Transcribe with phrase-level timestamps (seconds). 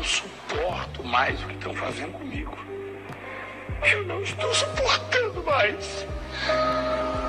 [0.00, 2.56] não suporto mais o que estão fazendo comigo.
[3.92, 6.06] Eu não estou suportando mais.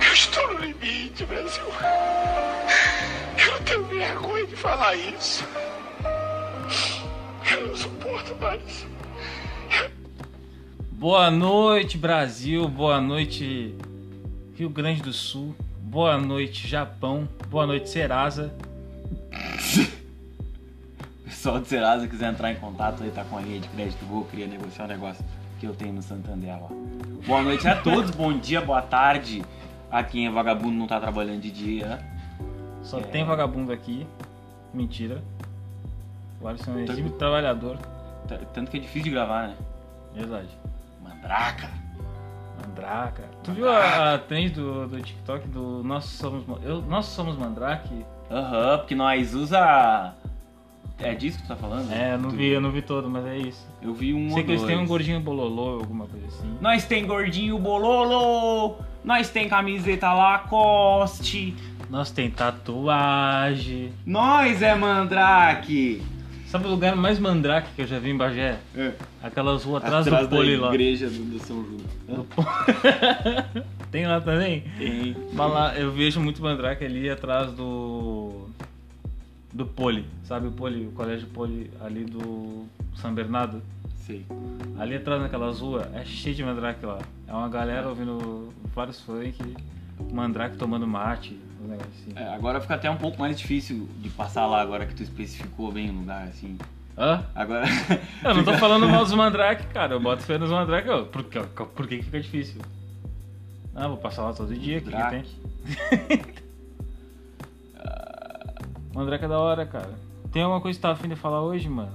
[0.08, 1.66] Eu estou no limite, Brasil.
[3.38, 5.46] Eu tenho vergonha de falar isso.
[7.52, 8.88] Eu não suporto mais.
[10.94, 12.70] Boa noite, Brasil.
[12.70, 13.76] Boa noite,
[14.56, 15.54] Rio Grande do Sul.
[15.78, 17.28] Boa noite, Japão.
[17.50, 18.56] Boa noite, Serasa.
[21.42, 24.24] Pessoal de Serasa quiser entrar em contato aí, tá com a linha de crédito boa,
[24.28, 25.26] queria negociar um negócio
[25.60, 26.68] que eu tenho no Santander lá.
[27.26, 29.44] Boa noite a todos, bom dia, boa tarde.
[29.90, 32.00] A quem é vagabundo não tá trabalhando de dia.
[32.84, 33.02] Só É.
[33.02, 34.06] tem vagabundo aqui.
[34.72, 35.24] Mentira.
[36.40, 37.76] O Alisson é exímio trabalhador.
[38.54, 39.56] Tanto que é difícil de gravar, né?
[40.14, 40.50] Verdade.
[41.04, 41.72] Mandraca.
[42.62, 43.24] Mandraca.
[43.44, 48.06] Tu viu a, a trend do, do TikTok do Nós Somos, eu, Nós Somos Mandrake?
[48.30, 50.14] Aham, porque nós usa.
[51.04, 51.92] É disso que tu tá falando?
[51.92, 53.68] É, eu não Tu- vi, eu não vi todo, mas é isso.
[53.82, 56.56] Eu vi um Sei que eles têm um gordinho bololô, alguma coisa assim.
[56.62, 58.76] Nós tem gordinho bololo.
[59.04, 61.56] Nós tem camiseta Lacoste.
[61.90, 63.92] Nós tem tatuagem.
[64.06, 66.02] Nós é mandrake.
[66.46, 68.58] Sabe o lugar mais mandrake que eu já vi em Bagé?
[68.76, 68.92] É.
[69.24, 70.74] Aquelas ruas atrás, Atrás do pole da lá.
[70.74, 71.78] igreja do, do São João.
[72.26, 72.28] Do
[73.90, 74.66] tem lá também?
[74.78, 75.16] Tem.
[75.34, 77.64] Mas lá eu vejo muito mandrake ali atrás do.
[79.54, 80.06] Do pole.
[80.24, 83.62] Sabe o pole, o colégio pole ali do São Bernardo?
[84.06, 84.26] Sei.
[84.80, 87.00] Ali atrás naquela rua é cheio de mandrake lá.
[87.28, 89.38] É uma galera ouvindo vários funk,
[90.12, 92.12] mandrake tomando mate, um negócio assim.
[92.16, 95.72] É, agora fica até um pouco mais difícil de passar lá agora que tu especificou
[95.72, 96.58] bem o lugar, assim.
[96.98, 97.24] Hã?
[97.36, 97.66] Agora.
[98.24, 99.94] Eu não tô falando mal dos mandrake, cara.
[99.94, 100.88] Eu boto fé nos mandrake.
[101.12, 102.62] Por, que- por que fica difícil?
[103.76, 104.80] Ah, vou passar lá todo dia.
[104.80, 105.24] O que, que tem?
[108.94, 109.26] Mandrake.
[109.26, 109.94] É da hora, cara.
[110.32, 111.92] Tem alguma coisa que tá afim de falar hoje, mano?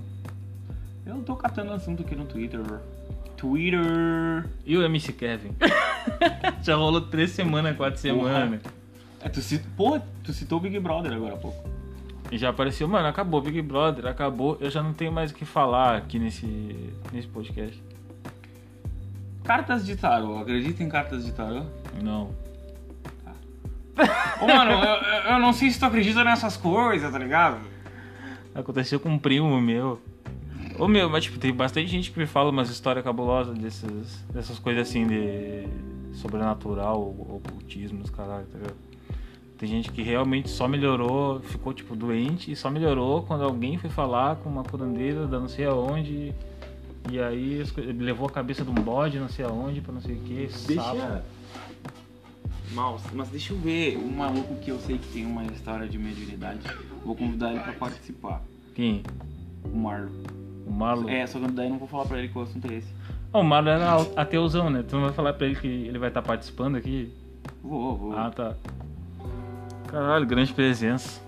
[1.04, 2.60] Eu tô catando assunto aqui no Twitter.
[3.36, 4.48] Twitter.
[4.64, 5.54] E o MC Kevin?
[6.62, 8.60] Já rolou três semanas, quatro semanas.
[9.20, 9.64] É, tu cit...
[9.76, 11.68] Pô, tu citou o Big Brother agora há pouco.
[12.30, 14.56] E já apareceu, mano, acabou Big Brother, acabou.
[14.60, 17.80] Eu já não tenho mais o que falar aqui nesse, nesse podcast.
[19.44, 20.38] Cartas de tarô.
[20.38, 21.62] Acredita em cartas de tarô?
[22.02, 22.30] Não.
[24.40, 27.58] Ô, mano, eu, eu- não sei se tu acredita nessas coisas, tá ligado?
[28.54, 30.00] Aconteceu com um primo meu.
[30.78, 34.58] Ô meu, mas tipo, tem bastante gente que me fala umas histórias cabulosas dessas, dessas
[34.58, 35.66] coisas assim de
[36.14, 38.76] sobrenatural, ocultismo, os caralho, tá ligado?
[39.58, 43.88] Tem gente que realmente só melhorou, ficou tipo doente e só melhorou quando alguém foi
[43.88, 46.34] falar com uma curandeira da não sei aonde.
[47.10, 47.62] E aí
[47.98, 50.96] levou a cabeça de um bode, não sei aonde, pra não sei o que, sapo.
[52.76, 55.98] Mal, mas deixa eu ver um maluco que eu sei que tem uma história de
[55.98, 56.60] mediunidade.
[57.02, 58.42] Vou convidar ele pra participar.
[58.74, 59.02] Quem?
[59.64, 60.10] O Marlon.
[60.66, 61.08] O Marlon?
[61.08, 62.88] É, só que daí eu não vou falar pra ele que o assunto é esse.
[63.32, 64.84] Ah, o Marlon era ateuzão, né?
[64.86, 67.10] Tu não vai falar pra ele que ele vai estar participando aqui?
[67.62, 68.12] Vou, vou.
[68.14, 68.54] Ah, tá.
[69.88, 71.18] Caralho, grande presença.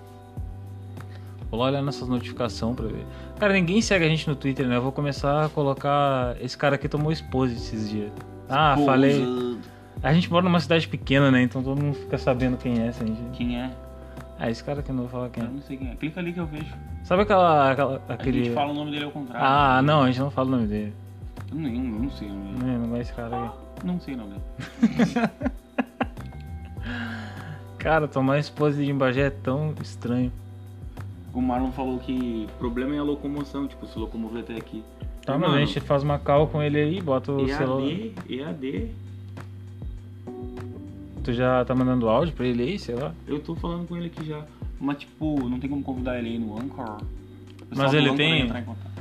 [1.50, 3.06] Vou lá olhar nessas notificações pra ver.
[3.38, 4.76] Cara, ninguém segue a gente no Twitter, né?
[4.76, 6.36] Eu vou começar a colocar.
[6.42, 8.12] Esse cara aqui tomou expose esses dias.
[8.50, 9.24] Ah, falei.
[10.02, 11.42] A gente mora numa cidade pequena, né?
[11.42, 13.06] Então todo mundo fica sabendo quem é, assim.
[13.06, 13.36] gente.
[13.36, 13.70] Quem é?
[14.38, 15.52] Ah, esse cara aqui eu não vou falar quem Eu é.
[15.52, 15.94] não sei quem é.
[15.96, 16.72] Clica ali que eu vejo.
[17.04, 17.72] Sabe aquela.
[17.72, 18.44] aquela A aquele...
[18.44, 19.44] gente fala o nome dele ao contrário.
[19.44, 20.92] Ah, não, a gente não fala o nome dele.
[21.50, 22.64] Eu não, eu não sei o nome dele.
[22.72, 23.50] Não, não conhece esse cara aí.
[23.84, 25.28] Não sei o nome dele.
[27.78, 30.32] Cara, tomar expose de Embagé é tão estranho.
[31.32, 34.82] O Marlon falou que o problema é a locomoção, tipo, se locomover até aqui.
[35.24, 37.86] Tá, E, mas a gente faz uma call com ele aí, bota o celular.
[37.88, 38.90] EAD, EAD.
[41.28, 43.12] Tu já tá mandando áudio pra ele aí, sei lá?
[43.26, 44.46] Eu tô falando com ele aqui já.
[44.80, 47.02] Mas, tipo, não tem como convidar ele aí no Anchor.
[47.76, 48.50] Mas ele tem-.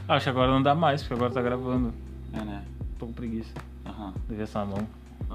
[0.09, 1.93] Acho que agora não dá mais, porque agora tá gravando.
[2.33, 2.65] É, né?
[2.99, 3.53] Tô com preguiça
[3.85, 4.13] Aham.
[4.27, 4.85] ver essa mão.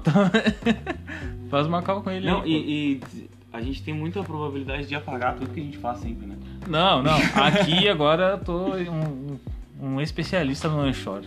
[1.49, 2.51] Faz uma call com ele Não, aí.
[2.51, 6.27] e, e a gente tem muita probabilidade de apagar tudo que a gente faz sempre,
[6.27, 6.35] né?
[6.67, 7.17] Não, não.
[7.43, 9.39] Aqui agora eu tô um,
[9.81, 11.23] um especialista no Anchor.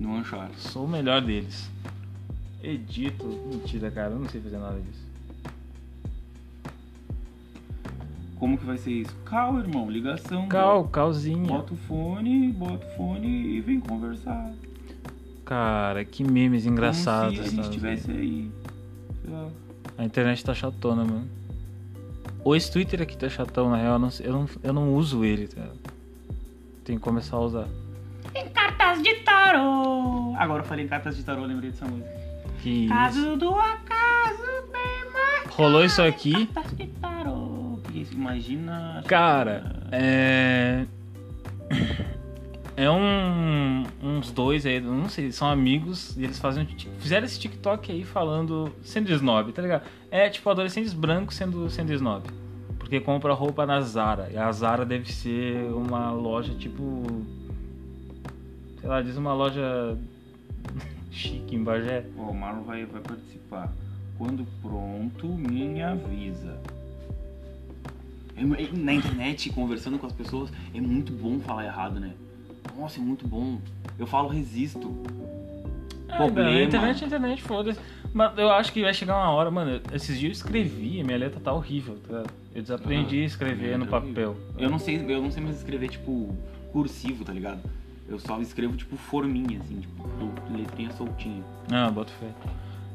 [0.00, 0.48] No Anchor.
[0.56, 1.70] Sou o melhor deles.
[2.62, 3.26] Edito.
[3.26, 4.12] Mentira, cara.
[4.12, 5.06] Eu não sei fazer nada disso.
[8.38, 9.16] Como que vai ser isso?
[9.24, 10.46] Cal, irmão, ligação.
[10.48, 11.46] Cal, calzinha.
[11.46, 14.52] Bota o fone, bota o fone e vem conversar.
[15.44, 17.38] Cara, que memes engraçados.
[17.38, 18.50] Como se a gente estivesse aí.
[19.96, 21.26] A internet tá chatona, mano.
[22.44, 23.94] Ou esse Twitter aqui tá chatão, na real.
[23.94, 25.66] Eu não, eu não, eu não uso ele, tá?
[26.84, 27.68] Tem que começar a usar.
[28.34, 30.34] Em cartas de tarô.
[30.36, 32.25] Agora eu falei em cartas de tarô, lembrei dessa música.
[32.66, 32.88] Que isso.
[32.88, 34.42] Caso do acaso,
[34.72, 35.50] bem.
[35.50, 36.50] Rolou isso aqui.
[37.94, 38.12] Isso?
[38.12, 39.04] Imagina.
[39.06, 40.84] Cara, é.
[42.78, 46.66] É um, uns dois aí, não sei, são amigos, e eles fazem,
[46.98, 49.84] fizeram esse TikTok aí falando, sendo snob, tá ligado?
[50.10, 52.28] É tipo adolescentes brancos sendo, sendo snob.
[52.78, 54.28] Porque compra roupa na Zara.
[54.30, 57.02] E a Zara deve ser uma loja tipo.
[58.78, 59.96] Sei lá, diz uma loja
[61.16, 62.04] chique em Bagé.
[62.18, 63.72] Ó, o Marlon vai, vai participar.
[64.18, 66.56] Quando pronto, me avisa.
[68.36, 72.12] É é- Na internet, conversando com as pessoas, é muito bom falar errado, né?
[72.78, 73.58] Nossa, é muito bom.
[73.98, 74.94] Eu falo resisto.
[76.08, 76.60] É, Problema.
[76.62, 77.80] Internet, internet, foda-se.
[78.12, 79.80] Mas eu acho que vai chegar uma hora, mano.
[79.92, 82.22] Esses dias eu escrevi, minha letra tá horrível, tá?
[82.54, 84.30] Eu desaprendi Ah, a escrever no papel.
[84.30, 84.36] horrível.
[84.58, 86.34] Eu não sei, eu não sei mais escrever, tipo,
[86.72, 87.60] cursivo, tá ligado?
[88.08, 90.06] Eu só escrevo, tipo, forminha, assim, tipo,
[90.50, 91.42] letrinha soltinha.
[91.68, 92.28] Não, boto fé.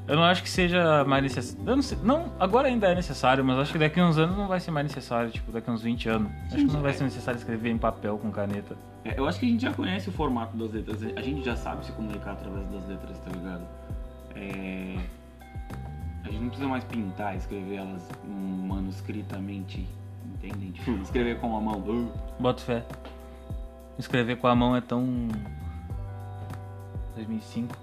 [0.07, 1.69] Eu não acho que seja mais necessário.
[1.69, 1.97] Eu não sei.
[2.03, 4.71] Não, agora ainda é necessário, mas acho que daqui a uns anos não vai ser
[4.71, 5.29] mais necessário.
[5.31, 6.31] Tipo, daqui a uns 20 anos.
[6.47, 8.75] Acho que não vai ser necessário escrever em papel com caneta.
[9.05, 11.03] É, eu acho que a gente já conhece o formato das letras.
[11.15, 13.63] A gente já sabe se comunicar através das letras, tá ligado?
[14.35, 14.97] É...
[16.23, 18.07] A gente não precisa mais pintar, escrever elas
[18.67, 19.87] manuscritamente,
[20.25, 20.71] entendem?
[20.71, 22.11] Tipo, escrever com a mão.
[22.39, 22.83] Boto fé.
[24.01, 25.27] Escrever com a mão é tão.
[27.15, 27.77] 2005.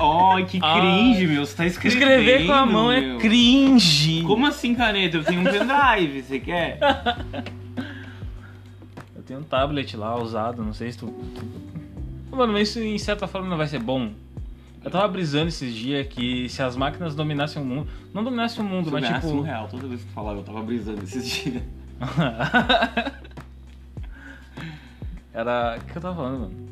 [0.00, 1.44] Oh, que cringe, meu.
[1.44, 2.00] Você tá escrevendo.
[2.02, 3.18] Escrever com a mão é meu.
[3.18, 4.22] cringe.
[4.22, 5.18] Como assim, caneta?
[5.18, 6.78] Eu tenho um pendrive, você quer?
[9.14, 11.12] Eu tenho um tablet lá usado, não sei se tu.
[12.30, 14.10] Mano, mas isso em certa forma não vai ser bom.
[14.82, 17.88] Eu tava brisando esses dias que se as máquinas dominassem o mundo.
[18.14, 19.28] Não dominassem o mundo, Isso mas é tipo.
[19.28, 19.68] surreal.
[19.68, 21.62] Toda vez que tu falava, eu tava brisando esses dias.
[25.32, 25.78] Era.
[25.80, 26.68] O que eu tava falando, mano?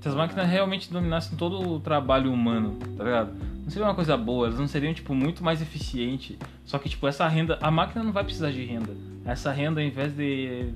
[0.00, 3.32] Se as máquinas realmente dominassem todo o trabalho humano, tá ligado?
[3.62, 6.36] Não seria uma coisa boa, elas não seriam, tipo, muito mais eficientes.
[6.66, 7.56] Só que, tipo, essa renda.
[7.62, 8.92] A máquina não vai precisar de renda.
[9.24, 10.70] Essa renda, ao invés de.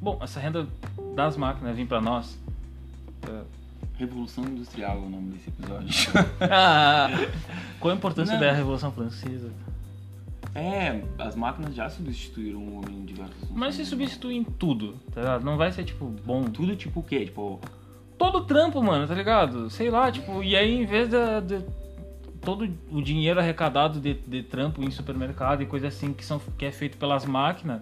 [0.00, 0.66] Bom, essa renda
[1.16, 2.38] das máquinas vir pra nós.
[3.26, 3.40] é,
[3.96, 5.88] Revolução Industrial é o nome desse episódio.
[6.50, 7.08] Ah,
[7.80, 8.40] qual a importância Não.
[8.40, 9.50] da Revolução Francesa?
[10.54, 15.20] É, as máquinas já substituíram o homem em diversos Mas se substituir em tudo, tá
[15.20, 15.44] ligado?
[15.44, 16.44] Não vai ser, tipo, bom.
[16.44, 17.24] Tudo tipo o quê?
[17.24, 17.60] Tipo,
[18.16, 19.68] todo trampo, mano, tá ligado?
[19.70, 21.60] Sei lá, tipo, e aí em vez da- de,
[22.40, 26.64] todo o dinheiro arrecadado de, de trampo em supermercado e coisa assim que, são, que
[26.64, 27.80] é feito pelas máquinas,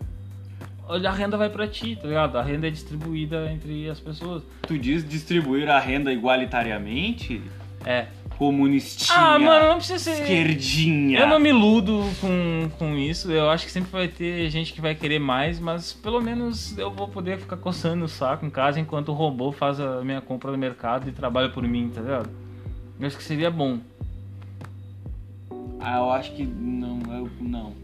[0.89, 2.37] a renda vai pra ti, tá ligado?
[2.37, 4.43] A renda é distribuída entre as pessoas.
[4.67, 7.43] tu diz distribuir a renda igualitariamente?
[7.85, 8.07] É.
[8.43, 9.17] Comunistinha.
[9.17, 10.23] Ah, mano, não precisa ser.
[10.23, 11.21] Esquerdinha.
[11.21, 13.31] Eu não me iludo com, com isso.
[13.31, 16.91] Eu acho que sempre vai ter gente que vai querer mais, mas pelo menos eu
[16.91, 20.51] vou poder ficar coçando o saco em casa enquanto o robô faz a minha compra
[20.51, 22.31] no mercado e trabalha por mim, tá ligado?
[22.99, 23.79] Eu acho que seria bom.
[25.79, 27.82] Ah, eu acho que não, eu não.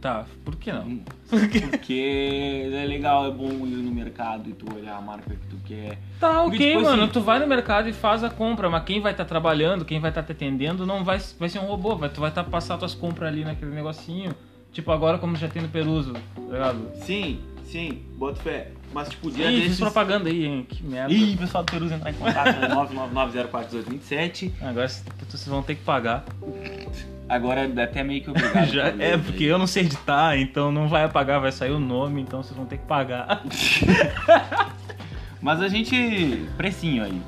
[0.00, 1.00] Tá, por que não?
[1.28, 5.56] Porque é legal, é bom ir no mercado e tu olhar a marca que tu
[5.66, 5.98] quer.
[6.20, 7.02] Tá, Porque, ok, tipo mano.
[7.02, 9.98] assim- Tu vai no mercado e faz a compra, mas quem vai estar trabalhando, quem
[9.98, 11.96] vai estar te atendendo, não vai, vai ser um robô.
[11.96, 14.34] Vai, tu vai estar passando tuas compras ali naquele negocinho.
[14.72, 16.20] Tipo agora como já tem no Peruso, tá
[16.52, 16.90] ligado?
[17.04, 18.70] Sim, sim, boto fé.
[18.92, 20.66] Mas tipo, Ih, fiz propaganda aí, hein?
[20.68, 21.12] Que merda.
[21.12, 22.54] Ih, pessoal do Perusa entrar em contato
[22.94, 24.52] no 999041827.
[24.62, 26.24] Agora vocês vão ter que pagar.
[27.28, 28.66] Agora é até meio que obrigado.
[28.66, 32.22] Já, é, porque eu não sei editar, então não vai apagar, vai sair o nome,
[32.22, 33.42] então vocês vão ter que pagar.
[35.40, 36.46] Mas a gente.
[36.56, 37.20] Precinho aí.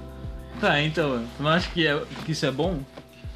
[0.60, 2.80] Tá, então, tu não acha que, é, que isso é bom?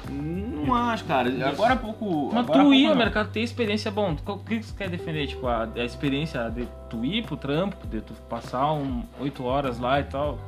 [0.09, 1.29] Não acho, cara.
[1.47, 2.29] Agora há pouco.
[2.31, 4.15] Mas agora tu ir ao mercado ter experiência bom.
[4.25, 5.27] O que tu quer defender?
[5.27, 9.79] Tipo, a, a experiência de tu ir pro trampo, de tu passar um, 8 horas
[9.79, 10.39] lá e tal.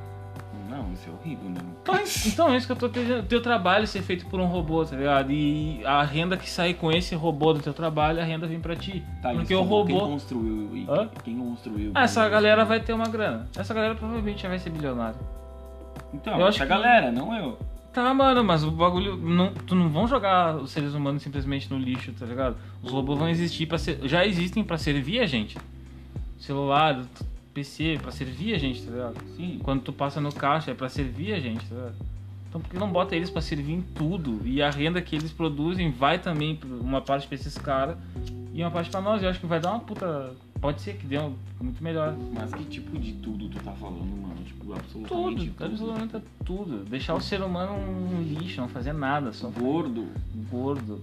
[0.70, 1.62] Não, isso é horrível, né?
[1.82, 1.96] Então,
[2.26, 3.24] então é isso que eu tô dizendo.
[3.28, 5.32] Teu trabalho ser feito por um robô, tá ligado?
[5.32, 8.76] E a renda que sai com esse robô do teu trabalho, a renda vem pra
[8.76, 9.04] ti.
[9.22, 9.86] Tá, Porque o robô.
[10.00, 10.70] Quem construiu?
[10.76, 11.10] e- Hã?
[11.24, 11.92] Quem construiu?
[11.96, 13.48] Ah, essa galera vai ter uma grana.
[13.58, 15.20] Essa galera provavelmente já vai ser bilionária.
[16.14, 17.58] Então, eu acho essa que- galera, não eu.
[17.94, 19.18] Tá, mano, mas o bagulho.
[19.18, 22.56] Não, tu não vão jogar os seres humanos simplesmente no lixo, tá ligado?
[22.84, 24.00] Os robôs vão existir para ser.
[24.04, 25.58] Já existem pra servir a gente.
[26.38, 27.02] Celular,
[27.58, 29.16] PC, pra servir a gente, tá ligado?
[29.36, 29.60] Sim.
[29.64, 31.96] Quando tu passa no caixa é pra servir a gente, tá ligado?
[32.48, 34.42] Então por que não bota eles pra servir em tudo?
[34.46, 37.98] E a renda que eles produzem vai também uma parte pra esses caras
[38.54, 39.24] e uma parte pra nós.
[39.24, 40.34] Eu acho que vai dar uma puta.
[40.62, 42.16] Pode ser que dê um, muito melhor.
[42.34, 44.36] Mas que tipo de tudo tu tá falando, mano?
[44.46, 45.66] Tipo, absolutamente Tudo, tudo.
[45.66, 46.86] absolutamente tudo.
[46.86, 50.08] Deixar o ser humano um lixo, não fazer nada, só Gordo.
[50.50, 51.02] gordo,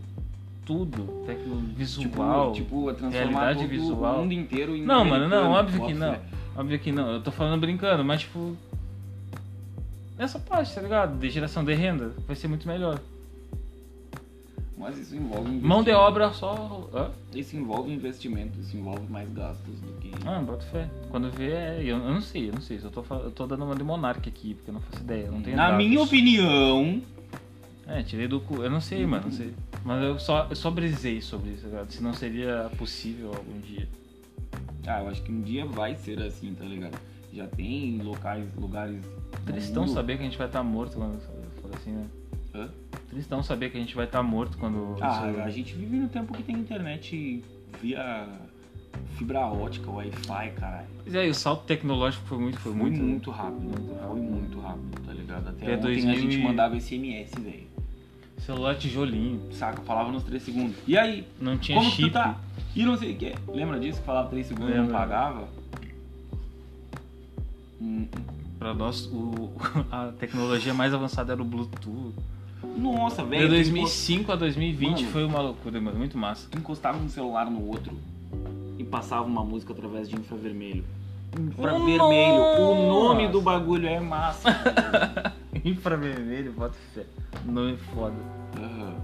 [0.65, 2.53] tudo, tecno visual.
[2.53, 4.15] Tipo, tipo transformar realidade todo visual.
[4.17, 6.17] o mundo inteiro em não, mano, não, óbvio que não.
[6.57, 7.13] Óbvio que não.
[7.15, 8.57] Eu tô falando brincando, mas tipo.
[10.17, 11.19] Essa parte, tá ligado?
[11.19, 13.01] De geração de renda vai ser muito melhor.
[14.77, 16.89] Mas isso envolve Mão de obra só.
[16.93, 17.11] Hã?
[17.35, 20.11] Isso envolve investimento, isso envolve mais gastos do que.
[20.27, 20.89] Ah, bota fé.
[21.11, 21.79] Quando vê, é.
[21.81, 22.79] Eu, eu não sei, eu não sei.
[22.83, 25.31] Eu tô, eu tô dando uma de monarca aqui, porque eu não faço ideia.
[25.31, 25.85] Não tenho Na dados.
[25.85, 27.01] minha opinião,
[27.87, 28.63] É, tirei do cu.
[28.63, 29.55] Eu não sei, mano, não sei.
[29.85, 31.91] Mas eu só, eu só brisei sobre isso, tá ligado?
[31.91, 33.89] Se não seria possível algum dia.
[34.87, 36.99] Ah, eu acho que um dia vai ser assim, tá ligado?
[37.33, 39.05] Já tem locais, lugares.
[39.45, 41.21] Tristão saber que a gente vai estar morto quando
[41.61, 42.07] for assim, né?
[42.55, 42.69] Hã?
[43.11, 44.97] Tristão saber que a gente vai estar morto quando.
[45.01, 47.43] Ah, a gente vive no tempo que tem internet
[47.83, 48.29] via
[49.17, 50.87] fibra ótica, Wi-Fi, caralho.
[51.03, 53.03] Pois é, e o salto tecnológico foi muito, foi, Foi muito.
[53.03, 54.09] muito, rápido, muito rápido.
[54.09, 55.49] Foi muito rápido, tá ligado?
[55.49, 57.74] Até É ontem 2000 a gente mandava SMS, velho.
[58.39, 59.41] Celular tijolinho.
[59.53, 59.81] Saca?
[59.83, 60.77] Falava nos 3 segundos.
[60.87, 61.27] E aí?
[61.41, 62.11] Não tinha Como chip.
[62.11, 62.37] tá?
[62.77, 63.35] E não sei o que.
[63.49, 65.49] Lembra disso que falava 3 segundos e não pagava?
[67.81, 68.07] Hum,
[68.59, 69.51] Pra nós, o,
[69.93, 72.15] a tecnologia mais avançada era o Bluetooth.
[72.79, 73.47] Nossa, De velho.
[73.49, 75.13] tu 2005 a 2020 Mano.
[75.13, 75.99] foi uma loucura, mano.
[75.99, 76.49] Muito massa.
[76.57, 77.93] Encostava um celular no outro
[78.79, 80.85] e passava uma música através de infravermelho.
[81.39, 82.43] Infravermelho.
[82.59, 84.49] O nome do bagulho é massa.
[85.69, 87.05] Infravermelho, bota fé.
[87.45, 88.15] Nome foda.
[88.57, 88.95] Aham.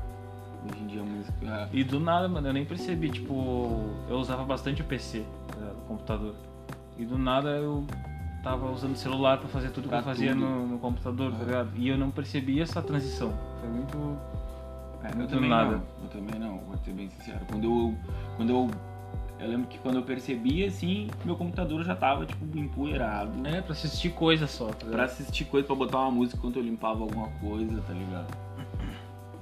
[0.64, 1.68] Hoje em dia a música.
[1.72, 3.08] E do nada, mano, eu nem percebi.
[3.10, 6.34] Tipo, eu usava bastante o PC, tá, o computador.
[6.98, 7.86] E do nada eu
[8.42, 11.38] tava usando o celular pra fazer tudo que Pra eu fazia no, no computador, tá
[11.38, 11.46] Aham.
[11.46, 11.70] ligado?
[11.76, 13.32] E eu não percebi essa transição.
[13.60, 14.18] Foi muito.
[15.02, 15.70] É, eu Muito também nada.
[15.76, 15.82] não.
[16.02, 17.40] Eu também não, vou ser bem sincero.
[17.50, 17.94] Quando eu.
[18.36, 18.70] Quando eu.
[19.40, 23.46] Eu lembro que quando eu percebi assim, meu computador já tava, tipo, empoeirado.
[23.46, 26.62] É, pra assistir coisa só, tá Pra assistir coisa, pra botar uma música enquanto eu
[26.62, 28.36] limpava alguma coisa, tá ligado?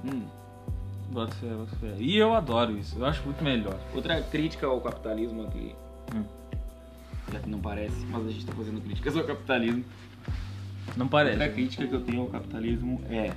[0.05, 0.21] Hum.
[1.11, 1.95] Bota fé, bota fé.
[1.97, 3.77] E eu adoro isso, eu acho muito melhor.
[3.93, 5.75] Outra crítica ao capitalismo aqui.
[6.15, 6.23] Hum.
[7.33, 9.83] Já que não parece, mas a gente tá fazendo críticas ao capitalismo.
[10.95, 11.53] Não Outra parece.
[11.53, 13.31] crítica que eu tenho ao capitalismo é.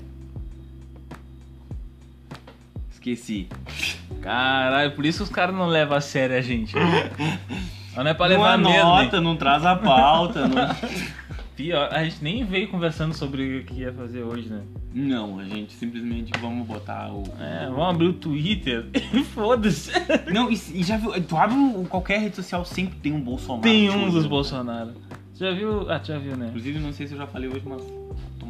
[3.02, 3.48] Esqueci.
[4.20, 6.72] Caralho, por isso os caras não levam a sério a gente.
[7.94, 8.80] Mas não é pra não levar mesmo.
[8.80, 9.22] anota, hein?
[9.22, 10.46] não traz a pauta.
[10.46, 10.68] não...
[11.56, 14.62] Pior, a gente nem veio conversando sobre o que ia fazer hoje, né?
[14.94, 17.24] não, a gente simplesmente vamos botar o.
[17.38, 19.90] É, vamos abrir o Twitter e foda-se.
[20.32, 21.12] Não, e, e já viu?
[21.22, 21.56] Tu abre
[21.88, 23.62] qualquer rede social, sempre tem um Bolsonaro.
[23.62, 24.92] Tem um dos Bolsonaro.
[25.34, 25.90] Você já viu?
[25.90, 26.46] Ah, tu já viu, né?
[26.48, 27.82] Inclusive, não sei se eu já falei hoje, mas.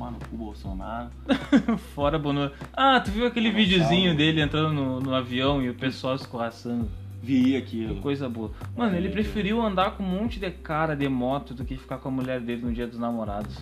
[0.03, 1.11] Tomar no cu Bolsonaro.
[1.95, 2.51] Fora Bono.
[2.73, 3.71] Ah, tu viu aquele Dinossauro.
[3.71, 6.91] videozinho dele entrando no, no avião e o pessoal escorraçando?
[7.23, 8.01] Vi aquilo.
[8.01, 8.51] Coisa boa.
[8.77, 12.09] Mano, ele preferiu andar com um monte de cara de moto do que ficar com
[12.09, 13.57] a mulher dele no dia dos namorados.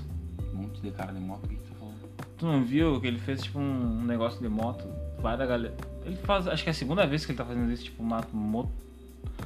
[0.54, 1.97] Um monte de cara de moto, o que que tá falando?
[2.38, 4.88] Tu não viu que ele fez tipo um negócio de moto?
[5.18, 5.75] Várias galera.
[6.06, 6.49] Ele faz.
[6.49, 8.70] Acho que é a segunda vez que ele tá fazendo isso, tipo uma moto.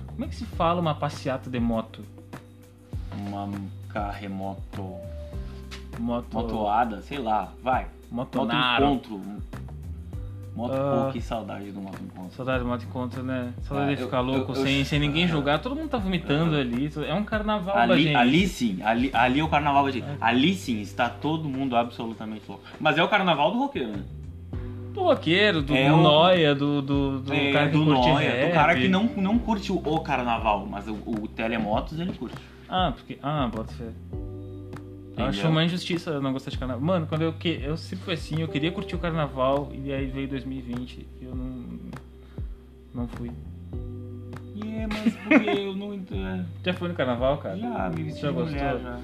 [0.07, 2.05] Como é que se fala uma passeata de moto?
[3.27, 3.51] Uma
[3.89, 4.95] carremoto.
[5.99, 6.27] Moto.
[6.33, 7.87] Motoada, sei lá, vai.
[8.11, 8.85] Moto Motonaro.
[8.87, 9.21] encontro.
[10.55, 11.05] Moto, Ah.
[11.07, 12.37] pô, que saudade do moto encontro.
[12.37, 13.53] Saudade do moto encontro, né?
[13.63, 15.29] Saudade Ah, de eu- ficar louco eu- eu- sem, sem ninguém ah.
[15.29, 15.59] julgar.
[15.61, 16.89] Todo mundo tá vomitando ali.
[17.09, 18.15] É um carnaval Ali, gente.
[18.15, 20.05] ali sim, ali, ali é o carnaval da gente.
[20.05, 20.17] É.
[20.21, 22.63] Ali sim está todo mundo absolutamente louco.
[22.79, 24.05] Mas é o carnaval do roqueiro, né?
[24.93, 28.09] Do roqueiro, do, É do o- Noia, do, do, do é, cara que do curte
[28.11, 28.47] Noia, rap.
[28.49, 32.37] do cara que não, não curte o, o carnaval, mas o, o Telemotos ele curte.
[32.69, 33.19] Ah, porque.
[33.21, 33.89] Ah, bota fé.
[35.17, 35.51] Eu acho Entendeu?
[35.53, 36.83] uma injustiça eu não gostar de carnaval.
[36.85, 40.07] Mano, quando eu que eu sempre fui assim, eu queria curtir o carnaval e aí
[40.07, 41.65] veio 2020 e eu não.
[42.93, 43.31] Não fui.
[44.67, 46.45] É, mas porque eu não entendo.
[46.65, 47.57] Já foi no carnaval, cara?
[47.57, 48.81] Já me vesti Já de mulher gostou?
[48.83, 49.01] já.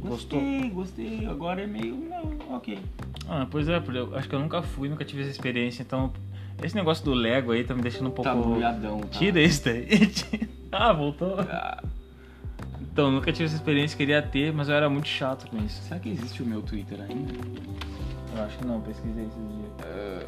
[0.00, 0.40] Gostou?
[0.40, 1.26] Gostei, gostei.
[1.26, 1.94] Agora é meio.
[1.96, 2.78] Não, ok.
[3.28, 6.12] Ah, pois é, porque eu acho que eu nunca fui, nunca tive essa experiência, então.
[6.62, 8.30] Esse negócio do Lego aí tá me deixando um pouco.
[8.30, 9.00] Tá bulhadão.
[9.00, 9.18] Tá.
[9.18, 9.88] Tira isso daí.
[10.70, 11.40] ah, voltou.
[11.40, 11.82] Ah,
[12.92, 15.80] Então, nunca tive essa experiência, queria ter, mas eu era muito chato com isso.
[15.82, 17.32] será que existe o meu Twitter ainda?
[18.36, 20.26] Eu acho que não, pesquisei esses dias.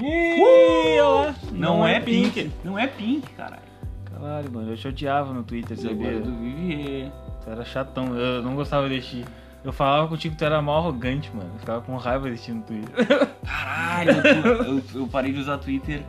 [0.00, 1.34] Ih, olha lá.
[1.52, 2.50] Não, é pink.
[2.64, 3.62] Não é pink, caralho.
[4.04, 6.10] Caralho, mano, eu te odiava no Twitter, Agora sabia?
[6.18, 7.12] é do Vivier.
[7.44, 9.24] Tu era chatão, eu não gostava de ti.
[9.62, 11.50] Eu falava contigo que tu era mal arrogante, mano.
[11.54, 12.90] Eu ficava com raiva de ti no Twitter.
[13.46, 16.02] Caralho, eu, eu- eu parei de usar Twitter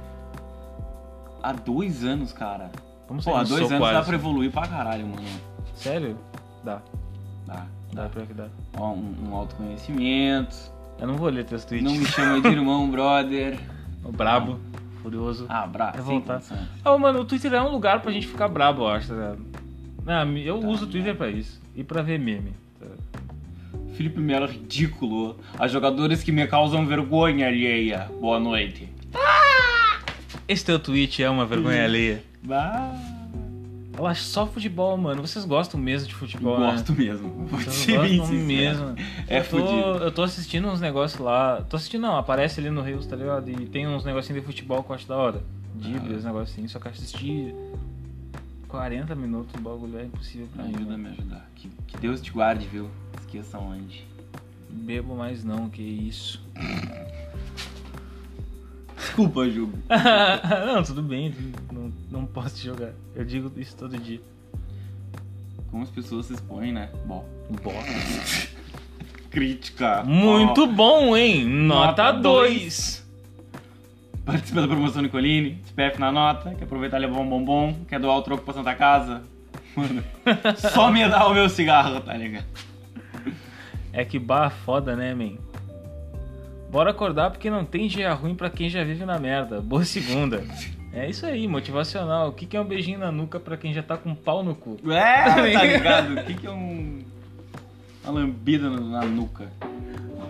[1.41, 2.69] há dois anos, cara.
[3.07, 4.03] Vamos Pô, há dois anos dá Alisson.
[4.05, 5.21] pra evoluir pra caralho, mano.
[5.75, 6.17] Sério?
[6.63, 6.81] Dá.
[7.45, 7.65] Dá.
[7.93, 8.47] Dá, pior que dá.
[8.77, 10.55] Ó, Um, um autoconhecimento.
[10.99, 11.85] Eu não vou ler teus tweets.
[11.89, 13.59] Não me chama de irmão, brother.
[14.03, 14.59] O brabo,
[15.01, 15.45] furioso.
[15.49, 16.41] Ah, bra, Quer sem voltar?
[16.83, 19.35] Ah, mano, o Twitter é um lugar pra gente ficar brabo, eu acho, tá?
[20.07, 21.59] Ah, eu uso o Twitter pra isso.
[21.75, 22.53] E pra ver meme.
[22.79, 22.85] tá?
[23.95, 25.37] Felipe Melo ridículo.
[25.59, 28.09] A jogadores que me causam vergonha alheia.
[28.21, 28.89] Boa noite.
[30.47, 32.23] Esse teu tweet é uma vergonha alheia.
[32.45, 32.93] Bah.
[33.97, 35.21] Ela só futebol, mano.
[35.21, 36.71] Vocês gostam mesmo de futebol, né?
[36.71, 37.29] Gosto mesmo.
[37.47, 38.45] Vou Vocês ser bem gostam sincero.
[38.45, 38.95] mesmo.
[39.27, 40.03] É eu, tô, fudido.
[40.03, 41.61] eu tô assistindo uns negócios lá.
[41.69, 43.49] Tô assistindo, não, aparece ali no Reels, tá ligado?
[43.49, 45.41] E tem uns negocinhos de futebol que eu acho da hora.
[45.75, 46.17] Dibra, Ah.
[46.17, 46.71] uns negocinhos.
[46.73, 47.55] Só que assistir
[48.67, 50.75] 40 minutos o bagulho é impossível pra mim.
[50.75, 51.03] Ajuda a mano.
[51.03, 51.49] me ajudar.
[51.55, 52.89] Que, que Deus te guarde, viu?
[53.21, 54.05] Esqueça onde.
[54.69, 56.43] Bebo mais não, que isso.
[59.05, 59.77] Desculpa, Jugo.
[60.65, 61.33] não, tudo bem,
[61.71, 62.91] não, não posso te jogar.
[63.15, 64.19] Eu digo isso todo dia.
[65.69, 66.89] Como as pessoas se expõem, né?
[67.05, 67.23] Bom.
[67.63, 67.77] Bora.
[69.29, 70.03] Crítica.
[70.03, 71.45] Muito Ó, bom, hein?
[71.45, 73.05] Nota Nota 2.
[74.25, 75.59] participa da promoção Nicolini.
[75.65, 76.55] SPF na nota.
[76.55, 77.73] Quer aproveitar e levar um bombom.
[77.87, 79.21] Quer doar o troco pra Santa Casa.
[79.75, 80.03] Mano,
[80.73, 82.45] só me dá o meu cigarro, tá ligado?
[83.91, 85.33] É que barra foda, né, man?
[86.69, 89.61] Bora acordar porque não tem dia ruim pra quem já vive na merda.
[89.61, 90.43] Boa segunda.
[90.93, 92.29] É isso aí, motivacional.
[92.29, 94.55] O que que é um beijinho na nuca pra quem já tá com pau no
[94.55, 94.77] cu?
[94.91, 96.13] É, tá ligado?
[96.13, 96.99] O que, que é um.
[98.03, 99.49] Uma lambida na, na nuca?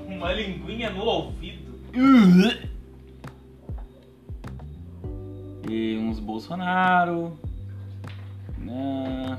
[0.07, 1.75] Uma linguinha no ouvido.
[5.69, 7.37] E uns Bolsonaro.
[8.57, 9.37] Né?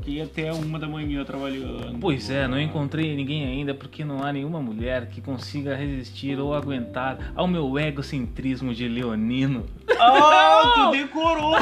[0.00, 1.98] Fiquei até uma da manhã trabalhando.
[2.00, 6.54] Pois é, não encontrei ninguém ainda porque não há nenhuma mulher que consiga resistir ou
[6.54, 9.66] aguentar ao meu egocentrismo de leonino.
[9.98, 11.54] Ah, tu decorou!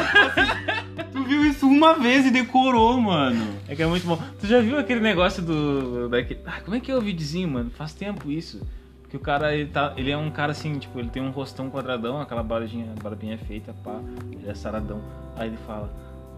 [1.13, 3.45] tu viu isso uma vez e decorou, mano.
[3.67, 4.17] É que é muito bom.
[4.41, 6.09] Tu já viu aquele negócio do.
[6.09, 6.41] Daquele...
[6.47, 7.71] Ah, como é que é o videozinho, mano?
[7.71, 8.65] Faz tempo isso.
[9.03, 11.69] Porque o cara, ele, tá, ele é um cara assim, tipo, ele tem um rostão
[11.71, 13.99] quadradão, aquela barbinha, barbinha feita, pá,
[14.31, 15.01] ele é saradão.
[15.35, 15.91] Aí ele fala,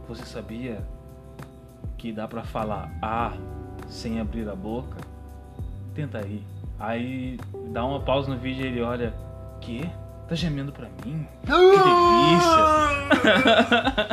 [0.08, 0.80] você sabia
[2.00, 3.32] que dá pra falar ah
[3.86, 4.96] sem abrir a boca?
[5.94, 6.42] Tenta aí.
[6.78, 7.38] Aí
[7.72, 9.12] dá uma pausa no vídeo e ele olha,
[9.60, 9.86] que?
[10.26, 11.26] Tá gemendo pra mim?
[11.44, 12.60] Que delícia!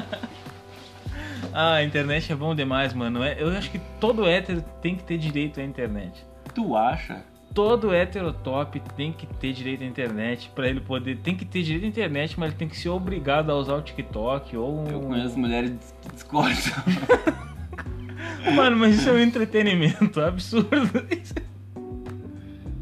[1.54, 3.24] ah, a internet é bom demais, mano.
[3.24, 6.26] É- Eu acho que todo hétero tem que ter direito à internet.
[6.54, 7.24] Tu acha?
[7.54, 11.18] Todo hétero top tem que ter direito à internet pra ele poder.
[11.20, 13.82] Tem que ter direito à internet, mas ele tem que ser obrigado a usar o
[13.82, 14.80] TikTok ou.
[14.82, 16.56] um- Eu conheço mulheres que discordam.
[18.56, 20.70] Mano, mas isso é um entretenimento absurdo.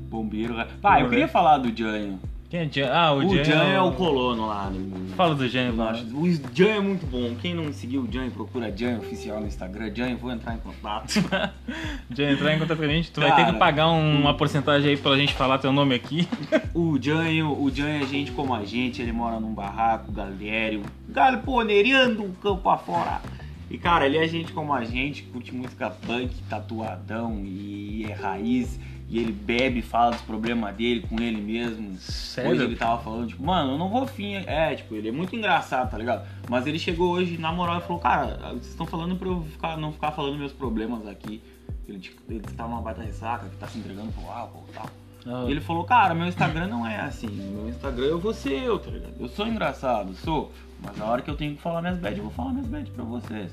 [0.10, 0.56] Bombeiro.
[0.82, 2.20] Pá, eu queria falar do Janho.
[2.48, 2.89] Quem é Jan?
[2.94, 3.44] Ah, o, O Jan.
[3.44, 4.70] Jan é o colono lá.
[4.70, 7.36] do- Fala do Jan, acho- O Jan é muito bom.
[7.41, 9.91] Quem não seguiu o Jan, procura Jan oficial no Instagram.
[9.94, 11.12] Jan, vou entrar em contato.
[12.15, 14.34] Jan entrar em contato com a gente, tu vai ter Cara, que pagar um- uma
[14.36, 16.28] porcentagem aí pra gente falar teu nome aqui.
[16.74, 19.02] o Jan, o Jan é gente como a gente.
[19.02, 23.22] Ele mora num barraco, galério, galponeirando o campo afora.
[23.69, 28.80] E cara, ele é gente como a gente, curte música punk, tatuadão e é raiz.
[29.08, 31.89] E ele bebe, fala dos problemas dele com ele mesmo.
[31.89, 32.63] Hoje Sério?
[32.63, 34.34] ele tava falando, tipo, mano, eu não vou fim.
[34.34, 36.28] É, tipo, ele é muito engraçado, tá ligado?
[36.49, 39.78] Mas ele chegou hoje, na moral, e falou, cara, vocês estão falando pra eu ficar,
[39.78, 41.41] não ficar falando meus problemas aqui.
[41.88, 44.89] Ele, tipo, ele tá numa baita ressaca, que tá se entregando pro álcool e tal.
[45.26, 47.28] Ah, E ele falou, cara, meu Instagram não é assim.
[47.28, 49.14] Meu Instagram eu vou ser eu, tá ligado?
[49.20, 50.52] Eu sou engraçado, sou.
[50.82, 52.92] Mas na hora que eu tenho que falar minhas bad, eu vou falar minhas bad
[52.92, 53.52] pra vocês.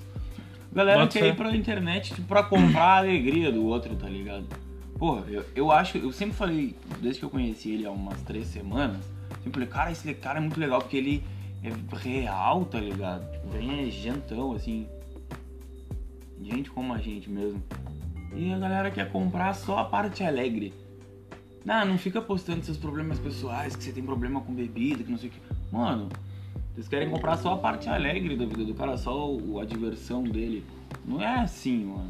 [0.73, 4.47] Galera Bota quer ir pra internet tipo, pra comprar a alegria do outro, tá ligado?
[4.99, 8.47] Porra, eu, eu acho, eu sempre falei, desde que eu conheci ele há umas três
[8.47, 8.99] semanas,
[9.37, 11.25] sempre falei, cara, esse cara é muito legal porque ele
[11.63, 13.31] é real, tá ligado?
[13.33, 14.87] Tipo, bem é gentão, assim.
[16.41, 17.63] Gente como a gente mesmo.
[18.35, 20.73] E a galera quer comprar só a parte alegre.
[21.65, 25.19] Não, não fica postando seus problemas pessoais, que você tem problema com bebida, que não
[25.19, 25.39] sei o que.
[25.71, 26.09] Mano,
[26.75, 30.23] vocês querem comprar só a parte alegre da vida do cara, só o- a diversão
[30.25, 30.65] dele.
[31.05, 32.09] Não é assim, mano.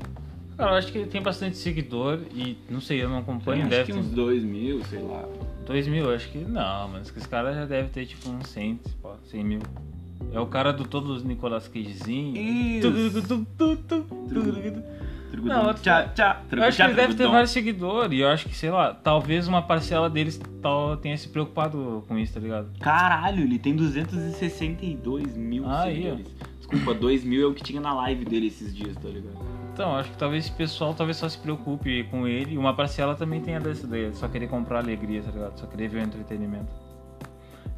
[0.57, 3.63] Cara, eu acho que ele tem bastante seguidor e não sei, eu não acompanho, Tem,
[3.63, 5.27] acho deve ter uns dois mil, sei lá.
[5.67, 8.49] 2 mil, eu acho que não, mas que esse cara já deve ter tipo uns
[8.49, 9.61] 100, pô, 100 mil.
[10.33, 12.37] É o cara do todos os Nicolas Cagezinho.
[12.37, 12.89] Isso.
[15.41, 18.49] Não, eu- tchá, tchá, Eu acho que ele deve ter vários seguidores e eu acho
[18.49, 22.69] que, sei lá, talvez uma parcela deles tal, tenha se preocupado com isso, tá ligado?
[22.81, 26.27] Caralho, ele tem 262 mil Aí, seguidores.
[26.59, 29.37] Desculpa, 2 mil é o que tinha na live dele esses dias, tá ligado?
[29.73, 33.15] Então, acho que talvez esse pessoal talvez só se preocupe com ele e uma parcela
[33.15, 35.59] também tenha dessa ideia, só querer comprar alegria, tá ligado?
[35.59, 36.82] Só querer ver o entretenimento.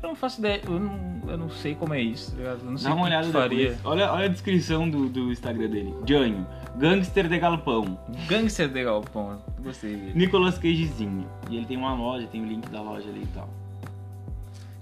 [0.04, 2.58] Eu não faço ideia, eu não, eu não sei como é isso, tá ligado?
[2.58, 3.78] Eu não sei Dá uma olhada faria.
[3.82, 5.94] Olha, olha a descrição do, do Instagram dele.
[6.06, 7.98] Janho, gangster de galpão.
[8.28, 10.12] Gangster de Galpão, gostei dele.
[10.14, 11.26] Nicolas Cagezinho.
[11.48, 13.48] E ele tem uma loja, tem o link da loja ali e tal.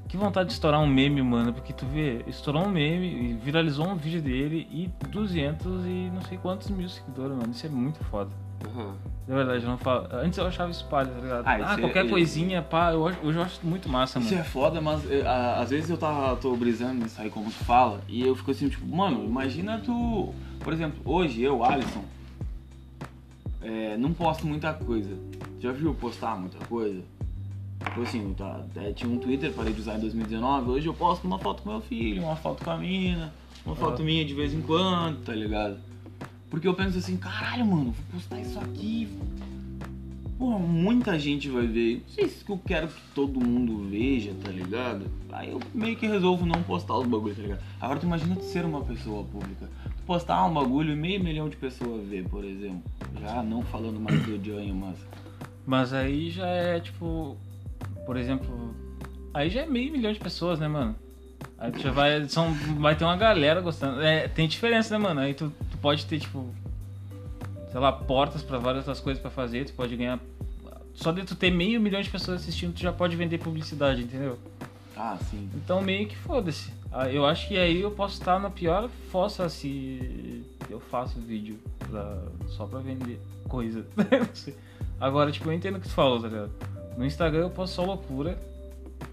[0.09, 3.95] Que vontade de estourar um meme, mano, porque tu vê, estourou um meme, viralizou um
[3.95, 7.53] vídeo dele e 200 e não sei quantos mil seguidores, mano.
[7.53, 8.42] Isso é muito foda.
[8.67, 8.95] Aham.
[9.29, 10.09] Na verdade, eu não falo.
[10.13, 11.47] Antes eu achava isso palha, tá ligado?
[11.47, 14.31] Ah, Ah, isso é- qualquer é- coisinha, pá, eu, hoje eu acho muito massa, Isso
[14.31, 14.41] mano.
[14.41, 17.65] é foda, mas eh, a- às vezes eu tava, tô brisando nisso aí como tu
[17.65, 20.35] fala, e eu fico assim, tipo, mano, imagina tu.
[20.61, 22.05] Por exemplo, hoje eu, Alisson,
[23.61, 25.17] é, não posto muita coisa.
[25.61, 27.01] Já viu eu postar muita coisa?
[27.85, 31.27] Tipo assim, tá, é, tinha um Twitter, parei de usar em 2019, hoje eu posto
[31.27, 33.33] uma foto com meu filho, uma foto com a mina,
[33.67, 34.05] uma foto Ah.
[34.05, 35.79] minha de vez em quando, tá ligado?
[36.53, 39.09] Porque eu penso assim, caralho, mano, vou postar isso aqui.
[40.39, 42.03] Porra, muita gente vai ver.
[42.07, 45.07] Não sei se eu quero que todo mundo veja, tá ligado?
[45.33, 47.63] Aí eu meio que resolvo não postar os bagulhos, tá ligado?
[47.81, 49.67] Agora tu imagina tu ser uma pessoa pública.
[49.97, 52.83] Tu postar um bagulho e meio milhão de pessoas ver, por exemplo.
[53.19, 54.99] Já não falando mais do Johnny, mas.
[55.65, 57.39] Mas aí já é tipo.
[58.05, 58.77] Por exemplo.
[59.33, 60.95] Aí já é meio milhão de pessoas, né, mano?
[61.57, 62.29] Aí tu já vai.
[62.29, 64.03] São, vai ter uma galera gostando.
[64.03, 65.21] É, tem diferença, né, mano?
[65.21, 65.51] Aí tu,
[65.83, 66.47] pode ter, tipo.
[67.71, 69.65] Sei lá, portas pra várias outras coisas pra fazer.
[69.67, 70.19] Tu pode ganhar.
[70.95, 74.39] Só de tu ter meio milhão de pessoas assistindo, tu já pode vender publicidade, entendeu?
[74.97, 75.49] Ah, sim.
[75.55, 76.71] Então meio que foda-se.
[76.93, 81.59] Ah, Eu acho que aí eu posso estar na pior fossa se eu faço vídeo
[81.79, 83.19] pra- só pra vender
[83.49, 83.87] coisa.
[83.97, 84.55] Não sei.
[85.01, 86.51] Agora, tipo, eu entendo o que tu falou, tá ligado?
[86.99, 88.39] No Instagram eu posto só loucura.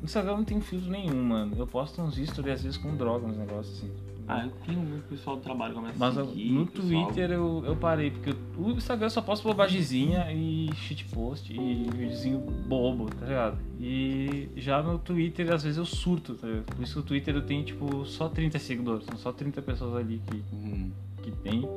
[0.02, 1.56] No Instagram não tem filtro nenhum, mano.
[1.58, 3.92] Eu posto uns stories às vezes com droga, uns negócios assim.
[4.32, 7.64] Ah, eu tenho o pessoal do trabalho começa Mas a seguir, no pessoal- Twitter eu,
[7.66, 13.26] eu parei, porque o Instagram eu só posto bobagemzinha e shitpost e videozinho bobo, tá
[13.26, 13.58] ligado?
[13.80, 16.66] E já no Twitter às vezes eu surto, tá ligado?
[16.76, 19.96] Por isso que o Twitter eu tenho tipo só 30 seguidores, são só 30 pessoas
[19.96, 20.92] ali que, Hum,
[21.24, 21.68] que tem.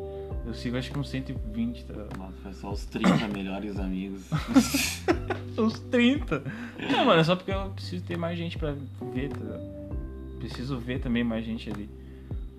[0.45, 2.19] Eu sigo acho que uns 120, tá ligado?
[2.19, 4.23] mas foi só os 30 melhores amigos.
[5.57, 6.43] Uns 30!
[6.91, 10.39] Não, mano, é só porque eu preciso ter mais gente pra ver, tá ligado?
[10.39, 11.89] Preciso ver também mais gente ali.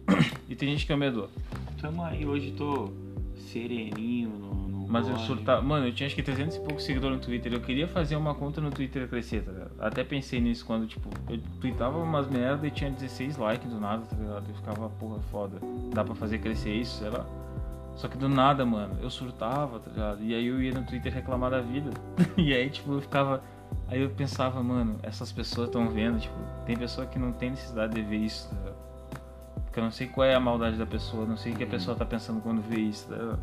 [0.50, 1.30] E tem gente que é medo.
[1.82, 2.92] Tamo aí, hoje tô
[3.36, 4.68] sereninho no.
[4.68, 5.28] no Mas eu corre.
[5.28, 5.62] surtava.
[5.62, 7.54] Mano, eu tinha acho que 300 e poucos seguidores no Twitter.
[7.54, 9.72] Eu queria fazer uma conta no Twitter crescer, tá ligado?
[9.80, 14.06] Até pensei nisso quando, tipo, eu tweetava umas merda e tinha 16 likes do nada,
[14.06, 14.46] tá ligado?
[14.48, 15.58] Eu ficava, porra, foda.
[15.94, 17.26] Dá pra fazer crescer isso, sei lá.
[17.96, 20.24] Só que do nada, mano, eu surtava, tá ligado?
[20.24, 21.92] E aí eu ia no Twitter reclamar da vida.
[22.38, 23.44] e aí, tipo, eu ficava.
[23.88, 26.36] Aí eu pensava, mano, essas pessoas estão vendo, tipo,
[26.66, 28.84] tem pessoa que não tem necessidade de ver isso, tá ligado?
[29.74, 31.68] Porque eu não sei qual é a maldade da pessoa, não sei o que a
[31.68, 33.40] pessoa tá pensando quando vê isso, tá ligado?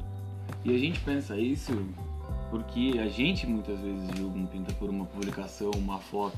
[0.64, 1.84] E a gente pensa isso
[2.48, 6.36] porque a gente muitas vezes julga um pinta por uma publicação, uma foto.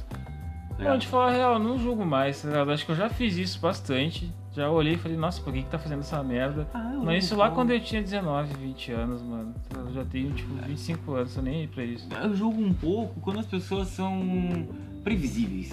[0.78, 2.72] tá Não, de falar a real, não julgo mais, tá ligado?
[2.72, 4.32] Acho que eu já fiz isso bastante.
[4.54, 6.66] Já olhei e falei, nossa, por que que tá fazendo essa merda?
[6.72, 9.54] Ah, eu Mas isso lá quando eu tinha 19, 20 anos, mano.
[9.76, 12.08] Eu já tenho, tipo, 25 anos, tô nem aí pra isso.
[12.18, 14.66] Eu julgo um pouco quando as pessoas são
[15.04, 15.70] previsíveis.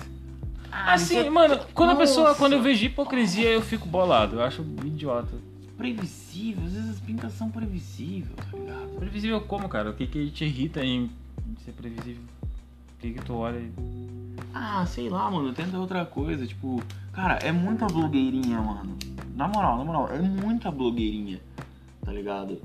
[0.71, 2.39] Assim, isso- mano, quando a pessoa, Nossa.
[2.39, 4.37] quando eu vejo hipocrisia, eu fico bolado.
[4.37, 5.35] Eu acho idiota.
[5.77, 8.89] Previsível, às vezes as pintas são previsíveis, tá ligado?
[8.99, 9.89] Previsível como, cara?
[9.89, 11.09] O que que te irrita em
[11.63, 12.21] ser previsível?
[12.43, 13.71] O que que tu olha e...
[14.53, 18.97] Ah, sei lá, mano, tenta outra coisa, tipo, cara, é muita blogueirinha, mano.
[19.35, 21.39] Na moral, na moral, é muita blogueirinha,
[22.03, 22.61] tá ligado?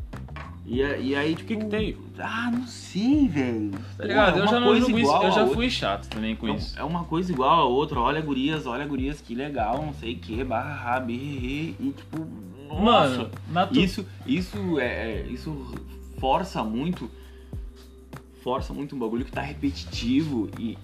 [0.67, 1.47] E, e aí, tipo.
[1.49, 1.97] que que tem?
[2.19, 3.73] Ah, não sei, velho.
[3.99, 4.39] Tá ligado?
[4.39, 6.79] É eu já não julgo isso, eu já fui chato também com isso.
[6.79, 10.19] É uma coisa igual a outra, olha gurias, olha gurias, que legal, não sei o
[10.19, 12.27] que, barra, birri, e tipo,
[12.69, 14.87] nossa, Mano, isso, isso é,
[15.21, 15.75] é- isso
[16.19, 17.11] força muito,
[18.43, 20.79] força muito um bagulho que tá repetitivo e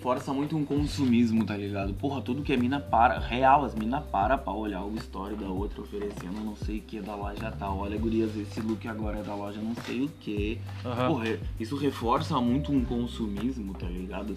[0.00, 1.92] força muito um consumismo, tá ligado?
[1.94, 5.48] Porra, tudo que é mina para, real, as mina para pra olhar o story da
[5.48, 9.22] outra oferecendo não sei o que da loja tal, olha gurias, esse look agora é
[9.22, 10.58] da loja não sei o que.
[10.84, 11.08] Aham.
[11.08, 14.36] Porra, isso reforça muito um consumismo, tá ligado?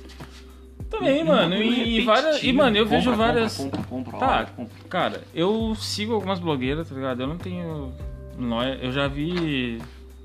[0.89, 2.43] Também, Um mano, e, e várias.
[2.43, 3.57] E, mano, eu Compra, vejo compra, várias.
[3.57, 4.37] Compra, compra, Tá.
[4.39, 4.73] olha, compra.
[4.89, 7.21] Cara, eu sigo algumas blogueiras, tá ligado?
[7.21, 7.93] Eu não tenho.
[8.37, 8.77] nóia.
[8.81, 9.77] Eu já vi.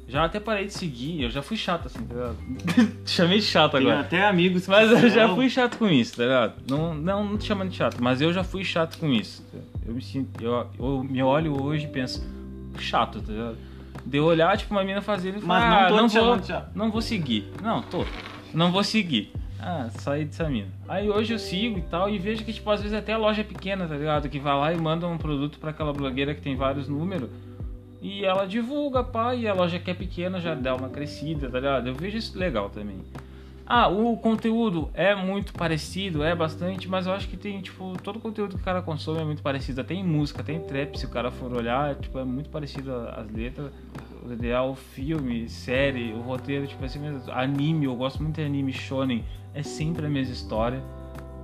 [0.09, 2.37] Já até parei de seguir, eu já fui chato assim, tá ligado?
[3.05, 4.01] Chamei de chato Tem agora.
[4.01, 6.55] até amigos Mas eu já fui chato com isso, tá ligado?
[6.71, 9.45] Não, não, não te chamando de chato, mas eu já fui chato com isso.
[9.85, 10.43] Eu me sinto.
[10.43, 12.25] Eu, eu me olho hoje e penso,
[12.79, 13.57] chato, tá ligado?
[14.05, 16.19] De eu olhar, tipo, uma mina fazendo e Mas falar, não tô ah, não te
[16.19, 16.71] vou, chato.
[16.77, 17.53] não vou seguir.
[17.61, 18.05] Não, tô.
[18.55, 19.33] Não vou seguir.
[19.59, 20.69] Ah, saí dessa mina.
[20.87, 23.41] Aí hoje eu sigo e tal, e vejo que, tipo, às vezes até a loja
[23.41, 24.29] é pequena, tá ligado?
[24.29, 27.29] Que vai lá e manda um produto pra aquela blogueira que tem vários números.
[28.01, 31.59] E ela divulga, pá, e a loja que é pequena já dá uma crescida, tá
[31.59, 31.89] ligado?
[31.89, 33.01] Eu vejo isso legal também.
[33.69, 38.17] Ah, o conteúdo é muito parecido, é bastante, mas eu acho que tem, tipo, todo
[38.17, 39.81] o conteúdo que o cara consome é muito parecido.
[39.81, 42.49] Até em música, até em trap, se o cara for olhar, é, tipo, é muito
[42.49, 43.73] parecido as letras.
[44.25, 47.23] O ideal, filme, série, o roteiro, tipo assim mesmo.
[47.33, 50.81] Anime, eu gosto muito de anime shonen, é sempre a mesma história.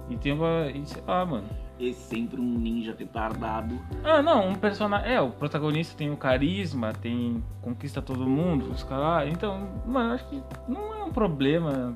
[0.09, 0.71] E tem uma.
[0.73, 1.62] E, sei lá, mano.
[1.91, 3.79] É sempre um ninja retardado.
[4.05, 5.13] Ah, não, um personagem.
[5.13, 7.43] É, o protagonista tem o carisma, tem.
[7.61, 9.31] conquista todo mundo, os caras.
[9.33, 11.95] Então, mano, eu acho que não é um problema.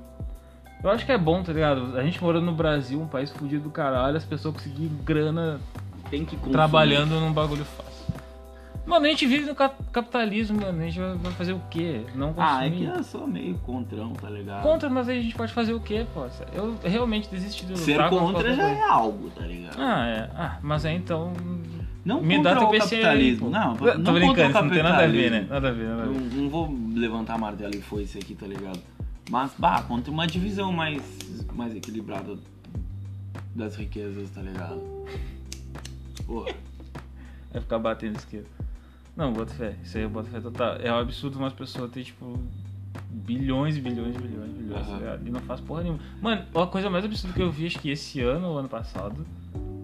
[0.82, 1.96] Eu acho que é bom, tá ligado?
[1.98, 5.58] A gente morando no Brasil, um país fudido do caralho, as pessoas conseguirem grana
[6.10, 6.52] Tem que consumir.
[6.52, 7.95] trabalhando num bagulho fácil.
[8.86, 10.80] Mano, a gente vive no cap- capitalismo, mano.
[10.80, 12.02] A gente vai fazer o quê?
[12.14, 12.96] Não Ah, é que consumir.
[12.98, 14.62] eu sou meio contrão, tá ligado?
[14.62, 16.26] Contra, mas aí a gente pode fazer o quê, pô?
[16.54, 19.76] Eu realmente desisti de Ser contra já é algo, tá ligado?
[19.80, 20.30] Ah, é.
[20.36, 21.32] Ah, mas aí então.
[22.04, 23.46] Não Me contra dá o PC aí, capitalismo.
[23.46, 23.50] pô.
[23.52, 25.46] não, Tô não o brincando, isso não tem nada a ver, né?
[25.50, 26.20] Nada a ver, nada a ver.
[26.36, 28.78] não vou levantar martelo e foice aqui, tá ligado?
[29.28, 31.02] Mas, bah, contra uma divisão mais,
[31.52, 32.36] mais equilibrada
[33.56, 34.80] das riquezas, tá ligado?
[36.24, 36.52] Porra.
[37.52, 38.46] Vai ficar batendo esquerda.
[39.16, 39.74] Não, boto fé.
[39.82, 40.76] Isso aí eu boto fé total.
[40.76, 42.38] É um absurdo umas pessoas ter, tipo,
[43.10, 45.26] bilhões e bilhões e bilhões e bilhões, tá ligado?
[45.26, 46.00] E não faz porra nenhuma.
[46.20, 49.26] Mano, a coisa mais absurda que eu vi, acho que esse ano ou ano passado,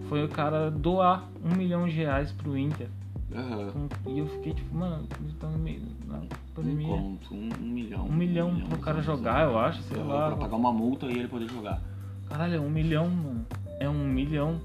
[0.08, 2.88] foi o cara doar um milhão de reais pro Inter.
[3.34, 3.88] Aham.
[4.06, 6.88] E eu fiquei, tipo, mano, então no meio Um pandemia.
[6.88, 8.06] conto, um, um milhão.
[8.06, 10.28] Um milhão pro cara jogar, eu acho, sei lá.
[10.28, 11.80] Pra pagar uma multa e ele poder jogar.
[12.28, 13.46] Caralho, é um milhão, mano.
[13.80, 14.60] É um milhão.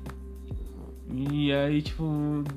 [1.10, 2.04] E aí, tipo,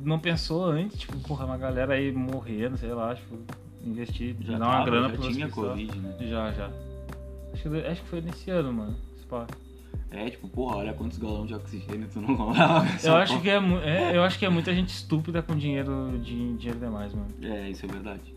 [0.03, 3.39] não pensou antes, tipo, porra, uma galera aí morrendo, sei lá, tipo,
[3.85, 5.49] investir, Já dar uma tava, grana já pro tinha.
[5.49, 6.17] Covid, né?
[6.21, 6.71] Já, já.
[7.53, 8.97] Acho que, acho que foi nesse ano, mano.
[10.11, 12.87] É, tipo, porra, olha quantos galões de oxigênio tu não comprava.
[13.05, 16.55] Eu acho, que é, é, eu acho que é muita gente estúpida com dinheiro, de,
[16.55, 17.29] dinheiro demais, mano.
[17.43, 18.35] É, isso é verdade.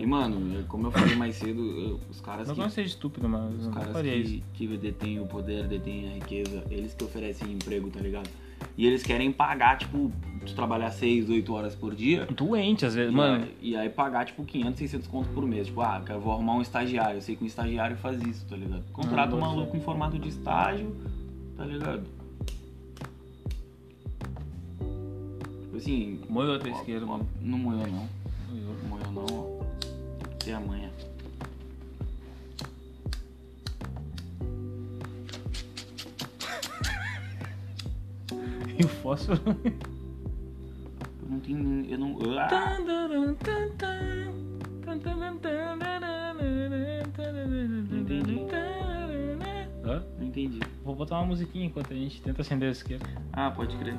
[0.00, 2.88] E, mano, é como eu falei mais cedo, eu- os caras não que eu seja
[2.88, 7.04] estúpido, mas Os não caras que, que detêm o poder, detêm a riqueza, eles que
[7.04, 8.28] oferecem emprego, tá ligado?
[8.76, 10.10] E eles querem pagar, tipo,
[10.46, 12.26] tu trabalhar 6, 8 horas por dia.
[12.26, 13.46] Doente, às vezes, e mano.
[13.60, 15.66] E aí pagar, tipo, 500, 600 conto por mês.
[15.66, 17.16] Tipo, ah, eu vou arrumar um estagiário.
[17.16, 18.84] Eu sei que um estagiário faz isso, tá ligado?
[18.92, 20.94] Contrata Ah, um maluco em formato de estágio,
[21.56, 22.04] tá ligado?
[25.62, 26.20] Tipo assim...
[26.28, 27.26] Moeu a tua ó, esquerda, mano.
[27.40, 28.21] Não moeu, não.
[30.50, 30.90] Amanhã.
[38.78, 39.40] E o fósforo.
[41.22, 41.86] Eu não tenho...
[41.86, 42.18] Eu não...
[42.38, 42.78] Ah!
[49.84, 50.04] Hã?
[50.18, 50.60] Não entendi.
[50.84, 53.06] Vou botar uma musiquinha enquanto a gente tenta acender a esquerda.
[53.32, 53.94] Ah, pode crer.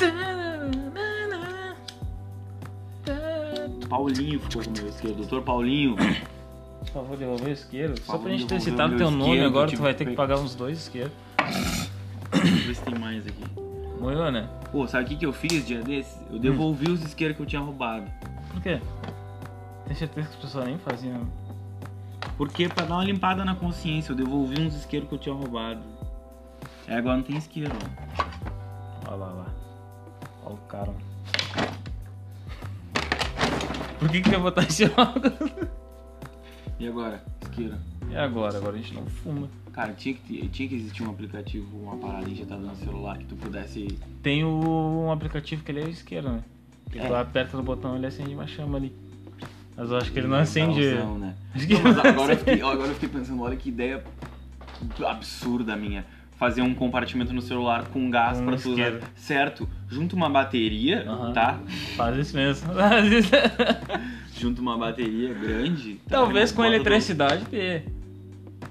[3.89, 5.17] Paulinho ficou com o meu isqueiro.
[5.17, 5.95] Doutor Paulinho.
[6.85, 7.93] Por favor, devolver o isqueiro.
[8.01, 10.55] Só pra gente ter citado teu nome agora, tu vai eu ter que pagar uns
[10.55, 11.11] dois isqueiros.
[12.31, 13.43] Deixa eu ver se tem mais aqui.
[13.99, 14.49] Moeu, né?
[14.71, 16.19] Pô, sabe o que, que eu fiz dia desses?
[16.29, 18.11] Eu devolvi os isqueiros que eu tinha roubado.
[18.51, 18.81] Por quê?
[19.85, 21.27] Tem certeza que as pessoas nem faziam.
[22.37, 25.81] Porque pra dar uma limpada na consciência, eu devolvi uns isqueiros que eu tinha roubado.
[26.87, 29.09] É, agora não tem isqueiro, ó.
[29.09, 29.53] Olha lá, lá.
[30.45, 30.93] Olha o cara.
[33.99, 35.33] Por que que ia botar esse óculos?
[36.83, 37.23] E agora?
[37.41, 37.77] Isqueiro.
[38.11, 38.57] E agora?
[38.57, 39.49] Agora a gente não fuma.
[39.71, 43.37] Cara, tinha que, tinha que existir um aplicativo, uma parada injetada no celular que tu
[43.37, 43.87] pudesse.
[44.21, 46.43] Tem o, um aplicativo que ele é isqueiro, né?
[46.91, 47.07] Que É.
[47.07, 48.93] tu aperta no botão ele acende uma chama ali.
[49.77, 50.81] Mas eu acho que ele não acende.
[50.93, 51.35] Né?
[51.69, 54.03] Não, mas agora, eu fiquei, agora eu fiquei pensando, olha que ideia
[55.07, 56.05] absurda minha.
[56.43, 58.99] Fazer um compartimento no celular com gás Com pra tu usar.
[59.15, 61.57] Certo, junto uma bateria, tá?
[61.95, 62.67] Faz isso mesmo.
[62.75, 63.31] Faz isso.
[64.41, 65.93] Junto uma bateria grande.
[65.95, 66.17] tá?
[66.17, 67.85] Talvez com Bota do- eletricidade ter.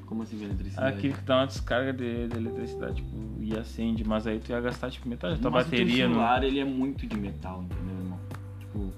[0.05, 0.99] Como assim com eletricidade?
[0.99, 3.09] Aquilo que dá uma descarga de, de eletricidade, tipo,
[3.41, 6.15] e acende, mas aí tu ia gastar tipo metade da tua Mas o bateria no.
[6.17, 8.21] celular, ele é muito de metal, entendeu, irmão?
[8.61, 8.93] Tipo.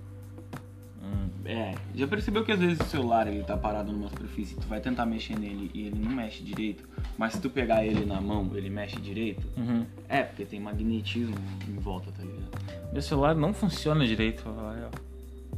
[1.44, 1.74] É.
[1.94, 5.06] Já percebeu que às vezes o celular, ele tá parado numa superfície, tu vai tentar
[5.06, 6.84] mexer nele e ele não mexe direito,
[7.18, 9.46] mas se tu pegar ele na mão, ele mexe direito?
[9.56, 9.84] Uhum.
[10.08, 11.34] É, porque tem magnetismo
[11.68, 12.92] em volta, tá ligado?
[12.92, 14.90] Meu celular não funciona direito, real.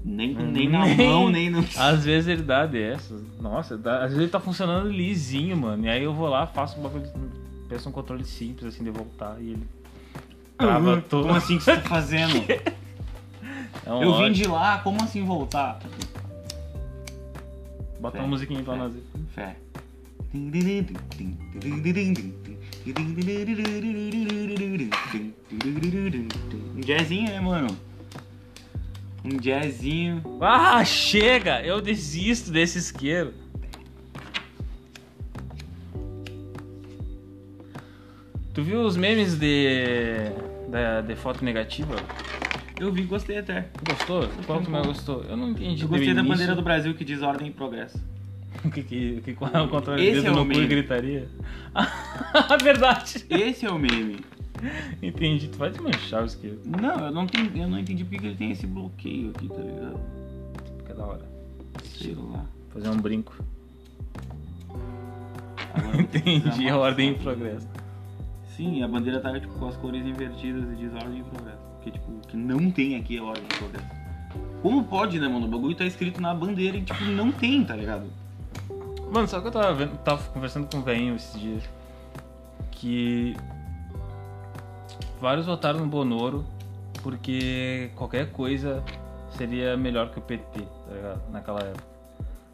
[0.05, 1.65] Nem, Hum, nem na nem- mão, nem no.
[1.77, 3.21] Às vezes ele dá dessas.
[3.41, 5.85] Nossa, dá- às vezes ele tá funcionando lisinho, mano.
[5.85, 7.05] E aí eu vou lá, faço um bagulho.
[7.69, 9.63] Peço um controle simples assim de voltar e ele.
[10.57, 11.25] Trava todo.
[11.25, 12.33] Como assim que você tá fazendo?
[13.87, 14.27] É um Eu ódio.
[14.27, 15.79] vim de lá, como assim voltar?
[18.01, 18.93] Bota Fé, uma musiquinha pra nós.
[19.35, 19.57] Fé.
[26.75, 27.77] Um jazzinho, né, mano?
[29.25, 30.23] Um jazzinho.
[30.41, 31.63] Ah, chega!
[31.63, 33.33] Eu desisto desse isqueiro.
[38.53, 40.31] Tu viu os memes de.
[40.69, 41.95] Da, de foto negativa?
[42.79, 43.69] Eu vi, gostei até.
[43.89, 44.29] Gostou?
[44.47, 45.23] Qual que mais gostou?
[45.25, 45.83] Eu não entendi.
[45.83, 46.29] Eu gostei da início.
[46.29, 47.99] bandeira do Brasil que diz ordem e progresso.
[48.65, 50.57] O que, que, que qual é o contrário Esse dedo é o no cu e
[50.57, 50.67] meme.
[50.69, 51.29] gritaria?
[51.79, 53.25] Ah, verdade!
[53.31, 54.21] Esse é o meme.
[55.03, 56.61] Entendi, tu vai desmanchar o isqueiro.
[56.65, 59.61] Não, eu não, entendi, eu não entendi porque que ele tem esse bloqueio aqui, tá
[59.61, 60.01] ligado?
[60.79, 61.23] Fica da hora.
[61.85, 62.45] Sei lá.
[62.73, 63.35] Fazer um brinco.
[65.75, 67.23] Agora Entendi, a ordem em foto.
[67.25, 67.69] progresso.
[68.57, 71.66] Sim, a bandeira tá tipo, com as cores invertidas e diz ordem em progresso.
[71.87, 73.87] Porque, tipo, que não tem aqui é ordem em progresso.
[74.61, 75.47] Como pode, né, mano?
[75.47, 78.07] O bagulho tá escrito na bandeira e, tipo, não tem, tá ligado?
[79.13, 81.63] Mano, sabe que eu tava vendo, tava conversando com o velhinho esses dias?
[82.73, 83.37] Que
[85.21, 86.45] vários votaram no Bonoro
[87.03, 88.83] porque qualquer coisa
[89.37, 91.31] seria melhor que o PT, tá ligado?
[91.31, 91.85] Naquela época.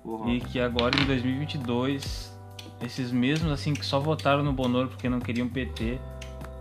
[0.03, 0.31] Porra.
[0.31, 2.37] E que agora em 2022,
[2.83, 5.99] esses mesmos assim que só votaram no Bonoro porque não queriam PT,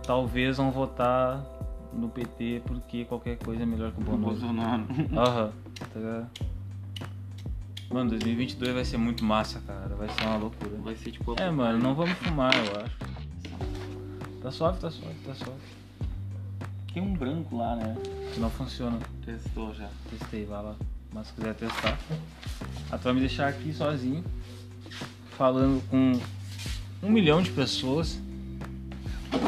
[0.06, 1.44] talvez vão votar
[1.92, 4.16] no PT porque qualquer coisa é melhor que o.
[4.16, 4.86] Bolsonaro.
[5.16, 5.52] Aham,
[5.92, 6.30] tá ligado?
[7.90, 9.94] Mano, 2022 vai ser muito massa, cara.
[9.94, 10.76] Vai ser uma loucura.
[10.82, 11.38] Vai ser tipo.
[11.38, 12.96] É, mano, não vamos fumar, eu acho.
[14.42, 15.60] Tá suave, tá suave, tá suave.
[16.92, 17.96] Tem um branco lá, né?
[18.38, 18.98] Não funciona.
[19.24, 19.88] Testou já.
[20.10, 20.74] Testei, vai lá.
[21.12, 21.98] Mas se quiser testar.
[22.90, 24.24] Ah, tu vai me deixar aqui sozinho,
[25.36, 26.18] falando com
[27.02, 28.18] um milhão de pessoas.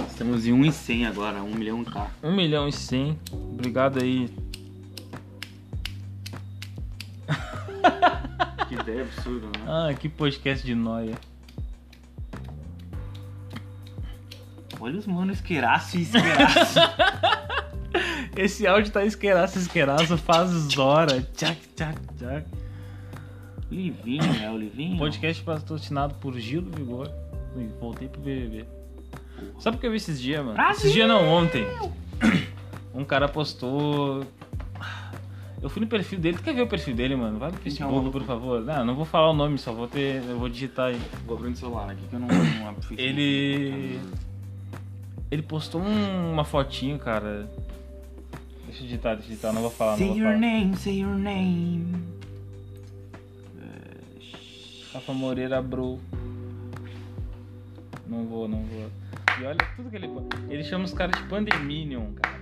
[0.08, 2.10] Estamos em 1 e 100 agora, 1 milhão K.
[2.22, 3.18] Um milhão e cem.
[3.32, 4.30] Obrigado aí.
[8.68, 9.64] Que ideia absurda, né?
[9.66, 11.14] Ah, que podcast de noia.
[14.80, 16.80] Olha os manos esqueraço e esqueraço.
[18.36, 21.22] Esse áudio tá esqueraço, esqueraço, faz hora.
[21.34, 22.46] Tchac, tchac, tchac.
[23.70, 24.98] Livinho, é o Livinho?
[24.98, 27.10] Podcast patrocinado por Gil do Vigor.
[27.80, 28.66] Voltei pro BBB.
[29.58, 30.60] Sabe o que eu vi esses dias, mano?
[30.70, 31.64] Esses dias não, ontem.
[32.94, 34.24] Um cara postou.
[35.60, 36.36] Eu fui no perfil dele.
[36.36, 37.40] Tu quer ver o perfil dele, mano?
[37.40, 38.60] Vai no é Facebook, por favor.
[38.60, 40.22] Não, não vou falar o nome, só vou ter.
[40.22, 41.00] Eu vou digitar aí.
[41.26, 43.02] Vou abrir o celular aqui que eu não, não abro Facebook.
[43.02, 43.98] Ele.
[45.28, 47.50] Ele postou um- uma fotinho, cara.
[48.66, 50.38] Deixa eu digitar, deixa eu digitar, não vou falar, não Say vou your falar.
[50.38, 51.94] name, say your name.
[54.92, 55.98] Rafa Moreira Bro.
[58.06, 58.90] Não vou, não vou.
[59.40, 60.10] E olha tudo que ele.
[60.48, 62.40] Ele chama os caras de Pandeminion, cara.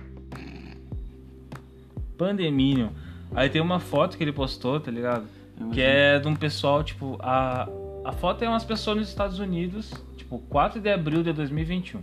[2.17, 2.89] Pandeminion.
[3.35, 5.25] Aí tem uma foto que ele postou, tá ligado?
[5.71, 7.67] Que é de um pessoal, tipo, a,
[8.05, 12.01] a foto é umas pessoas nos Estados Unidos, tipo, 4 de abril de 2021.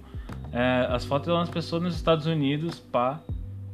[0.53, 3.21] É, as fotos são umas pessoas nos Estados Unidos, pá,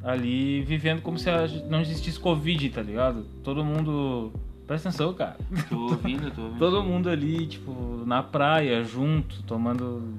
[0.04, 1.30] ali vivendo como se
[1.68, 3.24] não existisse Covid, tá ligado?
[3.42, 4.32] Todo mundo.
[4.66, 5.36] Presta atenção, cara.
[5.68, 6.58] Tô ouvindo, tô ouvindo.
[6.58, 10.18] Todo mundo ali, tipo, na praia, junto, tomando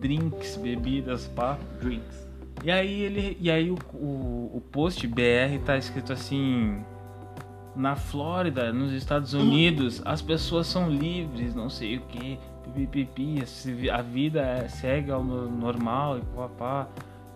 [0.00, 1.58] drinks, bebidas, pá.
[1.80, 2.28] Drinks.
[2.64, 3.36] E aí ele.
[3.40, 6.82] E aí o, o, o post BR tá escrito assim.
[7.76, 12.36] Na Flórida, nos Estados Unidos, as pessoas são livres, não sei o que,
[12.74, 13.36] pipipi,
[13.92, 16.88] a vida é- segue ao no- normal e papá.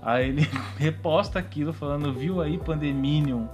[0.02, 0.42] Aí ele
[0.76, 3.46] reposta aquilo falando, viu aí Pandeminion?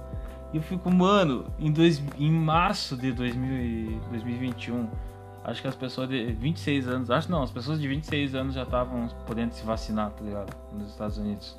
[0.51, 4.87] E eu fico, mano, em, dois, em março de 2000 e- 2021,
[5.43, 8.63] acho que as pessoas de 26 anos, acho não, as pessoas de 26 anos já
[8.63, 10.55] estavam podendo se vacinar, tá ligado?
[10.73, 11.57] Nos Estados Unidos.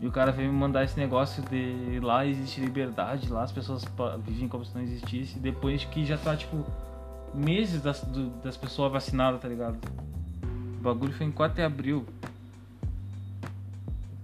[0.00, 3.84] E o cara veio me mandar esse negócio de lá existe liberdade, lá as pessoas
[4.26, 6.64] vivem como se não existisse, depois que já tá, tipo,
[7.32, 9.78] meses das, do- das pessoas vacinadas, tá ligado?
[10.78, 12.04] O bagulho foi em 4 de abril.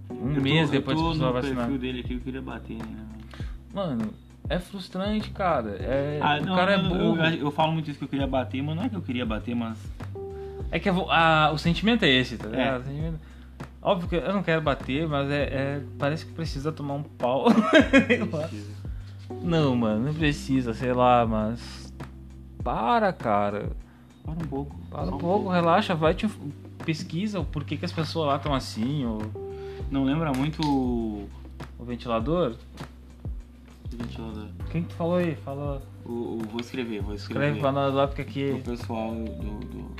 [0.09, 1.55] Um Eu tô- mês depois eu das tô pessoas no vacinadas.
[1.71, 3.05] perfil dele aqui, eu queria bater, né?
[3.73, 4.13] Mano,
[4.55, 5.69] é frustrante, cara.
[5.79, 7.23] É, Ah, o não, cara é eu, eu, burro.
[7.25, 9.55] eu falo muito isso que eu queria bater, mas não é que eu queria bater,
[9.55, 9.77] mas.
[10.71, 12.75] É que eu ah, o sentimento é esse, tá ligado?
[12.75, 12.79] É.
[12.79, 13.19] O sentimento-
[13.83, 17.45] Óbvio que eu não quero bater, mas é, é- parece que precisa tomar um pau.
[19.41, 21.91] não, mano, não precisa, sei lá, mas.
[22.63, 23.69] Para, cara.
[24.23, 24.75] Para um pouco.
[24.89, 26.29] Para só um pouco, relaxa, vai te
[26.85, 29.17] pesquisa o porquê que as pessoas lá estão assim, o,
[29.89, 31.27] Não lembra muito o
[31.79, 32.55] o ventilador.
[34.01, 34.47] O ventilador.
[34.71, 35.35] Quem que tu falou aí?
[35.43, 35.81] Fala.
[36.05, 37.39] O, o- vou escrever, vou escrever.
[37.45, 38.61] Escreve pra nós lá, porque aqui.
[38.65, 39.91] pessoal do, do-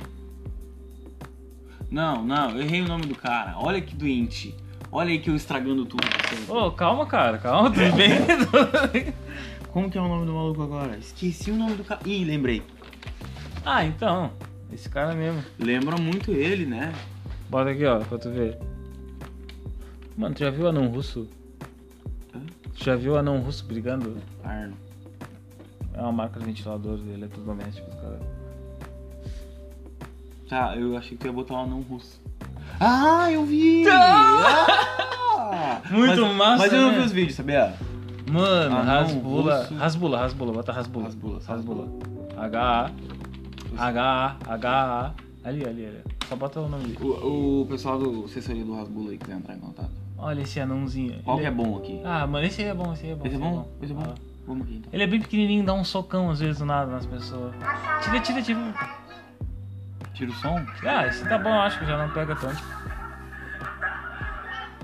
[1.90, 3.54] Não, não, eu errei o nome do cara.
[3.58, 4.54] Olha que doente.
[4.90, 6.02] Olha aí que eu estragando tudo.
[6.48, 9.12] Ô, calma, cara, calma, tudo bem?
[9.72, 10.96] Como que é o nome do maluco agora?
[10.98, 12.00] Esqueci o nome do cara.
[12.04, 12.62] Ih, lembrei.
[13.64, 14.30] ah, então.
[14.72, 15.42] Esse cara mesmo.
[15.58, 16.92] Lembra muito ele, né?
[17.50, 18.58] Bota aqui, ó, pra tu ver.
[20.16, 21.28] Mano, tu já viu o anão russo?
[22.82, 24.16] Já viu o anão russo brigando?
[24.42, 24.76] Arno.
[25.94, 28.20] É uma marca de ventilador de eletrodomésticos, cara.
[30.48, 32.20] Tá, eu achei que tu ia botar um anão russo.
[32.80, 33.84] Ah, eu vi!
[35.54, 35.82] Ah!
[35.90, 36.98] Muito mas, massa, Mas eu não né?
[36.98, 37.74] vi os vídeos, sabia?
[38.30, 39.58] Mano, Anão rasbula.
[39.58, 39.74] russo.
[39.74, 41.04] Rasbula, rasbula, bota rasbula.
[41.06, 41.88] Rasbula, Rasbula.
[42.38, 42.90] H-A.
[43.76, 45.14] H-A, H-A.
[45.44, 46.00] Ali, ali, ali.
[46.28, 46.98] Só bota o nome dele.
[47.02, 49.90] O, o pessoal do assessoria do Rasbula aí quiser entrar em contato.
[50.22, 51.20] Olha esse anãozinho.
[51.24, 52.00] Qual Ele que é bom aqui?
[52.04, 53.26] Ah, mano, esse aí é bom, esse aí é bom.
[53.26, 53.68] Esse é esse bom?
[53.82, 54.02] Esse é bom?
[54.06, 54.14] Ah.
[54.46, 54.90] Vamos aqui então.
[54.92, 57.52] Ele é bem pequenininho, dá um socão às vezes do nada nas pessoas.
[58.02, 58.60] Tira, tira, tira.
[60.14, 60.60] Tira o som?
[60.86, 62.62] Ah, esse tá bom, acho que já não pega tanto.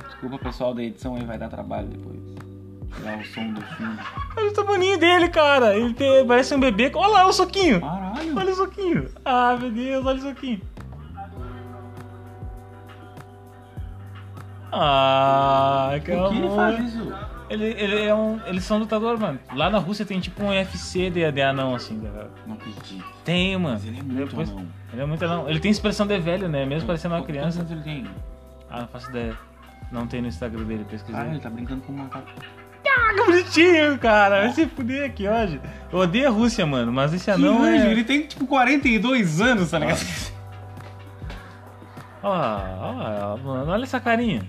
[0.09, 2.18] Desculpa pessoal da edição aí, vai dar trabalho depois.
[2.97, 3.99] Tirar o som do fundo.
[4.36, 5.76] Olha o tamanho dele, cara.
[5.76, 6.91] Ele tem- parece um bebê.
[6.95, 7.80] Olha lá o soquinho.
[7.80, 8.36] Caralho!
[8.36, 9.09] Olha o soquinho.
[9.24, 10.61] Ah, meu Deus, olha o soquinho.
[14.71, 17.12] Ah, que Por que ele faz isso?
[17.51, 18.39] Ele, ele é um.
[18.47, 19.39] Eles são lutadores, mano.
[19.55, 22.31] Lá na Rússia tem tipo um UFC de, de anão, assim, cara.
[22.47, 23.03] Não acredito.
[23.25, 23.75] Tem, mano.
[23.75, 24.66] Mas ele é muito Depois- anão.
[24.93, 25.49] Ele é muito anão.
[25.49, 26.66] Ele tem expressão de velho, né?
[26.66, 27.66] Mesmo parecendo uma criança.
[27.71, 28.07] ele tem?
[28.71, 29.35] Ah, não faço ideia.
[29.91, 31.14] Não tem no Instagram dele, pesquisei.
[31.14, 32.29] Caralho, ele tá brincando com um macaco.
[32.87, 34.41] Ah, que bonitinho, cara.
[34.41, 35.61] Vai se fuder aqui hoje.
[35.91, 37.91] Eu odeio a Rússia, mano, mas esse anão que é...
[37.91, 40.01] ele tem tipo 42 anos, tá ligado?
[42.23, 44.43] Ó, ó, mano, olha essa carinha.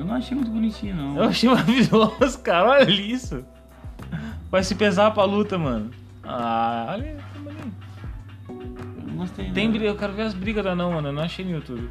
[0.00, 1.18] Eu não achei muito bonitinho, não.
[1.18, 2.70] Eu achei maravilhoso, cara.
[2.70, 3.44] Olha isso.
[4.50, 5.90] Vai se pesar pra luta, mano.
[6.24, 7.22] Ah, olha.
[8.48, 9.50] Eu não gostei.
[9.52, 9.72] Tem não.
[9.72, 11.08] briga, eu quero ver as brigas do anão, mano.
[11.08, 11.90] Eu não achei no YouTube.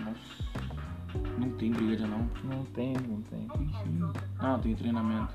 [0.00, 1.28] Nossa.
[1.36, 2.30] Não tem briga de anão.
[2.42, 3.46] Não tem, não tem.
[4.38, 5.34] Ah, tem treinamento.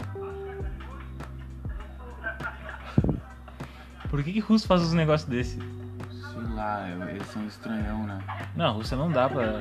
[4.09, 5.59] Por que que russo faz uns negócios desse?
[5.59, 8.19] Sei lá, eles são estranhão, né?
[8.55, 9.59] Não, a Rússia não dá pra...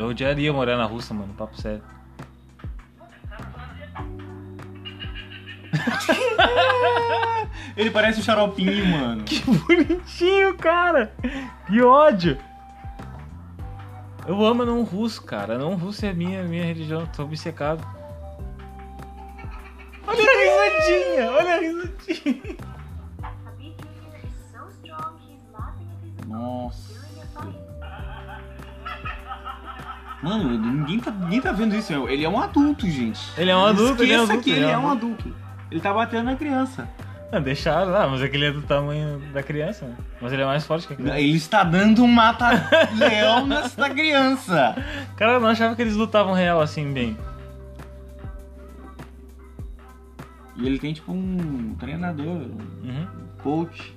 [0.00, 1.34] Eu odiaria morar na Rússia, mano.
[1.34, 1.82] Papo sério.
[7.76, 9.24] Ele parece o xaropinho, mano.
[9.24, 11.12] Que bonitinho, cara!
[11.66, 12.38] Que ódio!
[14.26, 15.58] Eu amo não russo, cara.
[15.58, 17.06] Não russo é minha, minha religião.
[17.14, 17.86] Tô obcecado.
[20.06, 21.30] Olha a risadinha!
[21.30, 22.56] Olha a risadinha!
[23.46, 23.76] Habib
[30.22, 31.92] Mano, ninguém tá, ninguém tá vendo isso.
[32.08, 33.20] Ele é um adulto, gente.
[33.38, 35.34] Ele é um adulto, ele é um adulto, que ele é é um um adulto.
[35.70, 36.88] Ele tá batendo na criança.
[37.32, 39.86] Não, deixaram lá, mas aquele é do tamanho da criança.
[39.86, 39.94] né?
[40.20, 41.20] Mas ele é mais forte que a criança.
[41.20, 44.74] Ele está dando um mata-leão nessa criança.
[45.16, 47.16] Cara, eu não achava que eles lutavam real assim, bem.
[50.56, 53.06] E ele tem tipo um treinador, um Uhum.
[53.42, 53.94] coach.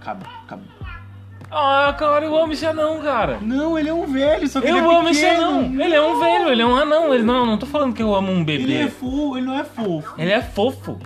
[0.00, 0.22] Cab...
[0.46, 0.60] Cab...
[1.54, 3.38] Ah, cara, eu amo esse anão, cara.
[3.42, 5.64] Não, ele é um velho, só que ele Eu é amo esse anão.
[5.78, 7.12] Ele é um velho, ele é um anão.
[7.12, 8.74] Ele não, não tô falando que eu amo um Ele bebê.
[8.84, 10.14] é fofo, ele não é fofo.
[10.16, 10.98] Ele é fofo.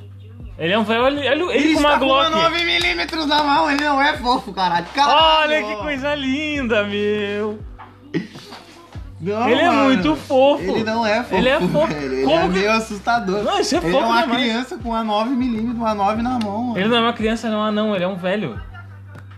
[0.59, 2.30] Ele é um velho, olha, olha ele, com uma está Glock.
[2.32, 4.86] com uma 9mm na mão, ele não é fofo, caralho.
[4.94, 5.53] Caralho.
[5.53, 7.59] Olha que coisa linda, meu.
[9.20, 9.84] Não, Ele é mano.
[9.84, 10.62] muito fofo.
[10.62, 11.34] Ele não é fofo.
[11.36, 11.86] Ele é fofo.
[11.88, 12.12] velho.
[12.12, 13.42] Ele Como é que- meio assustador.
[13.42, 14.40] Não, isso é ele fofo é uma demais.
[14.42, 16.62] criança com uma 9mm, uma 9 na mão.
[16.64, 16.78] mano.
[16.78, 18.61] Ele não é uma criança, não é um anão, ele é um velho.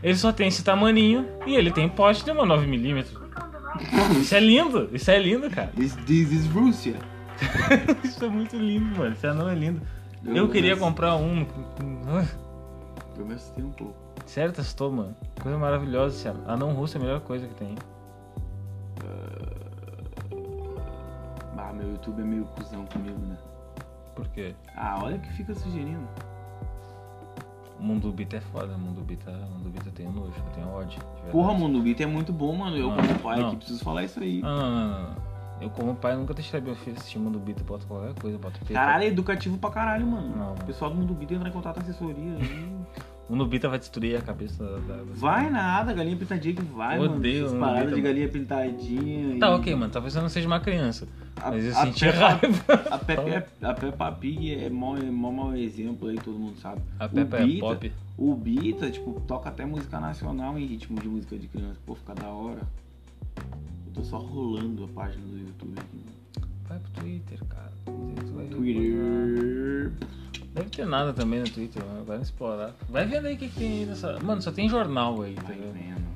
[0.02, 3.04] Ele só tem esse tamaninho e ele tem poste de uma 9mm.
[4.20, 5.68] Isso é lindo, isso é lindo, cara.
[5.76, 6.96] This, this is Rússia.
[8.02, 9.12] Isso é muito lindo, mano.
[9.12, 9.80] Esse anão é lindo.
[10.24, 11.46] Eu- Eu queria eu- comprar um.
[13.16, 13.94] Eu me assustei um pouco.
[14.26, 15.14] Sério, testou, mano.
[15.40, 16.42] Coisa maravilhosa anão.
[16.48, 17.76] Anão russo é a melhor coisa que tem.
[21.56, 23.36] Ah, meu YouTube é meio cuzão comigo, né?
[24.14, 24.54] Por quê?
[24.76, 26.08] Ah, olha o que fica sugerindo.
[27.78, 30.68] O mundo bita é foda, o mundo bita, o mundo bita tem nojo, eu tenho
[30.68, 31.00] ódio.
[31.30, 32.76] Porra, Mundo Beat é muito bom, mano.
[32.76, 33.48] Eu, Não, como pai, não.
[33.48, 34.40] aqui preciso falar isso aí.
[34.42, 35.28] Não, não, não, não.
[35.60, 38.72] Eu como pai nunca deixaria meu filho assistir Mundo Bita, bota qualquer coisa, bota PT.
[38.74, 40.36] Caralho, é educativo pra caralho, mano.
[40.36, 42.76] Não, O pessoal do Mundo Beat entra em contato com assessoria aí.
[43.28, 44.94] O Mundo Bita vai destruir a cabeça da...
[44.96, 47.16] da- Vai nada, galinha pintadinha que vai, Eu mano.
[47.16, 49.34] odeio Essas Mundo paradas Beat, de galinha pintadinha.
[49.34, 51.06] e- Tá, ok, mano, talvez eu não seja uma criança.
[51.42, 52.74] A- Mas eu a senti Peppa- raiva.
[52.90, 56.80] A Peppa, a Peppa Pig é mó, é mó mau exemplo aí, todo mundo sabe.
[56.98, 57.92] A O Peppa é Bita- pop.
[58.16, 61.78] O Bita, tipo, toca até música nacional em ritmo de música de criança.
[61.86, 62.60] Pô, fica da hora.
[63.36, 66.04] Eu tô só rolando a página do YouTube aqui.
[66.68, 67.72] Vai pro Twitter, cara.
[67.86, 69.92] Twitter, Twitter.
[70.54, 72.04] Deve ter nada também no Twitter, mano.
[72.04, 72.74] vai explorar.
[72.88, 74.18] Vai vendo aí o que, que tem aí nessa.
[74.20, 76.08] Mano, só tem jornal aí, tá Vai vendo.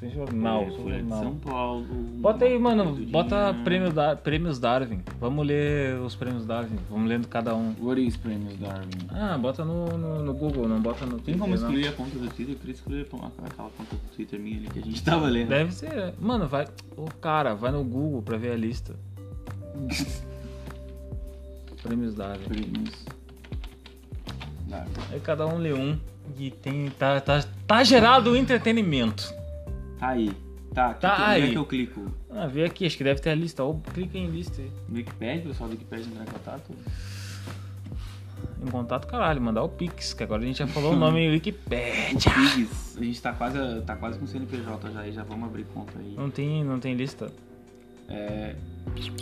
[0.00, 1.22] Tem jornal, É, Folha de jornal.
[1.22, 1.84] São Paulo.
[2.20, 4.14] Bota aí, mano, bota prêmio da...
[4.14, 5.02] prêmios Darwin.
[5.18, 6.78] Vamos ler os prêmios Darwin.
[6.88, 7.74] Vamos lendo cada um.
[7.80, 8.90] What is Prêmios Darwin?
[9.10, 11.40] Ah, bota no, no, no Google, não bota no Tem Twitter.
[11.40, 11.62] como não.
[11.62, 12.54] excluir a conta do Twitter?
[12.54, 15.48] Eu queria excluir aquela aquela conta do Twitter minha ali que a gente tava lendo.
[15.48, 16.14] Deve ser.
[16.20, 16.68] Mano, vai.
[16.96, 18.94] Ô, cara, vai no Google pra ver a lista.
[21.82, 22.44] Prêmios Darwin.
[22.44, 23.04] Prêmios
[24.68, 24.92] Darwin.
[25.10, 25.98] Aí cada um lê um.
[26.38, 26.88] E tem.
[26.90, 29.36] Tá, tá, tá gerado o entretenimento.
[29.98, 30.30] Tá aí.
[30.74, 31.40] Tá, que Tá que, aí.
[31.42, 32.06] Onde é que eu clico?
[32.30, 33.62] Ah, vê aqui, acho que deve ter a lista.
[33.64, 34.70] Ou clica em lista aí.
[34.92, 36.72] Wikipedia, pessoal do Wikipedia entrar em contato?
[38.60, 41.28] em contato, caralho, mandar o Pix, que agora a gente já falou o nome em
[41.28, 42.16] O Wikipedia.
[42.32, 45.64] Pigs, a gente tá quase, tá quase com o CNPJ já e já vamos abrir
[45.72, 46.14] conta aí.
[46.16, 47.30] Não tem, não tem lista.
[48.08, 48.54] É,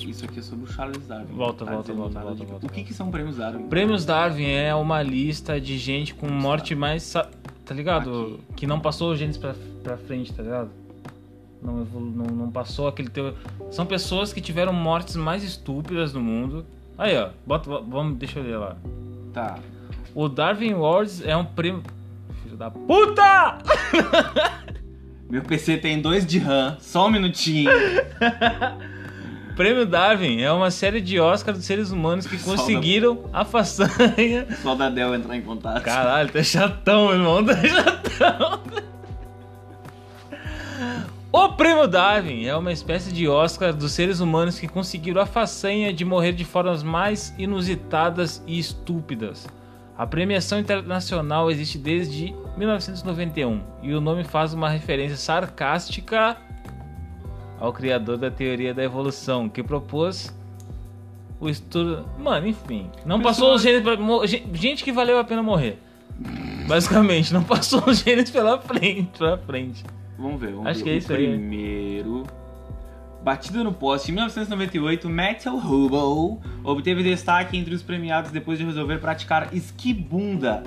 [0.06, 1.34] isso aqui é sobre o Charles Darwin.
[1.34, 3.66] Volta, Tá volta, volta, volta, de- volta, O que, que são prêmios Darwin?
[3.68, 7.12] Prêmios Darwin é uma lista de gente com morte mais.
[7.66, 8.38] Tá ligado?
[8.54, 10.70] Que não passou os genes pra, pra frente, tá ligado?
[11.60, 13.34] Não, não, não passou aquele teu.
[13.72, 16.64] São pessoas que tiveram mortes mais estúpidas do mundo.
[16.96, 17.30] Aí, ó.
[17.44, 18.76] Bota, vamos, deixa eu ler lá.
[19.32, 19.58] Tá.
[20.14, 21.82] O Darwin Awards é um prêmio.
[22.44, 23.58] Filho da puta!
[25.28, 27.70] Meu PC tem 2 de RAM, só um minutinho.
[29.56, 33.42] Prêmio Darwin é uma série de Oscar dos seres humanos que Só da- conseguiram a
[33.44, 34.46] façanha.
[34.62, 35.82] Só da Dell entrar em contato.
[35.82, 38.60] Caralho, tá chatão, irmão, tá chatão.
[41.32, 45.92] O prêmio Darwin é uma espécie de Oscar dos seres humanos que conseguiram a façanha
[45.92, 49.46] de morrer de formas mais inusitadas e estúpidas.
[49.98, 56.36] A premiação internacional existe desde 1991 e o nome faz uma referência sarcástica
[57.66, 60.34] ao criador da teoria da evolução, que propôs
[61.40, 62.06] o estudo.
[62.18, 62.90] Mano, enfim.
[63.04, 63.96] Não passou os genes pra.
[64.52, 65.78] Gente que valeu a pena morrer.
[66.66, 69.18] Basicamente, não passou os genes pela frente.
[69.18, 69.84] Pela frente.
[70.18, 70.84] Vamos ver, vamos Acho ver.
[70.84, 71.28] que é o isso aí.
[71.28, 72.22] Primeiro.
[73.22, 78.98] Batida no poste, em 1998, Metal Hobo obteve destaque entre os premiados depois de resolver
[78.98, 80.62] praticar esquibunda.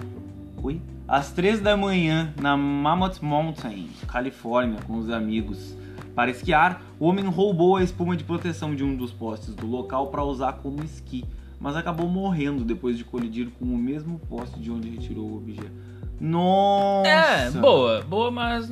[0.61, 0.81] Oi?
[1.07, 5.78] Às 3 da manhã, na Mammoth Mountain, Califórnia, com os amigos.
[6.19, 10.07] Para esquiar, o homem roubou a espuma de proteção de um dos postes do local
[10.07, 11.23] para usar como esqui,
[11.57, 15.71] mas acabou morrendo depois de colidir com o mesmo poste de onde retirou o objeto.
[16.19, 17.07] Nossa!
[17.07, 18.69] É, boa, boa, mas.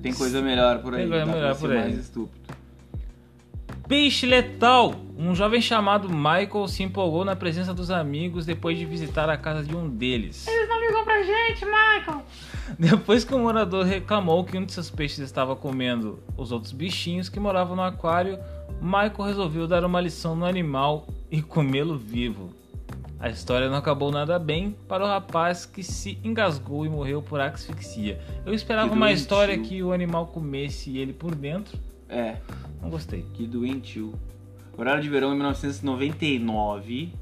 [0.00, 1.00] Tem coisa melhor por aí.
[1.00, 1.78] Tem coisa melhor por aí.
[1.78, 2.54] mais estúpido.
[3.88, 4.94] Peixe letal!
[5.18, 9.64] Um jovem chamado Michael se empolgou na presença dos amigos depois de visitar a casa
[9.64, 10.46] de um deles.
[10.46, 12.22] Eles não ligam pra gente, Michael.
[12.80, 17.28] Depois que o morador reclamou que um de seus peixes estava comendo os outros bichinhos
[17.28, 18.38] que moravam no aquário,
[18.80, 22.54] Michael resolveu dar uma lição no animal e comê-lo vivo.
[23.18, 27.38] A história não acabou nada bem para o rapaz que se engasgou e morreu por
[27.38, 28.18] asfixia.
[28.46, 31.78] Eu esperava uma história que o animal comesse ele por dentro.
[32.08, 32.36] É,
[32.80, 33.26] Não gostei.
[33.34, 34.14] que doentio.
[34.78, 37.12] Horário de verão em 1999.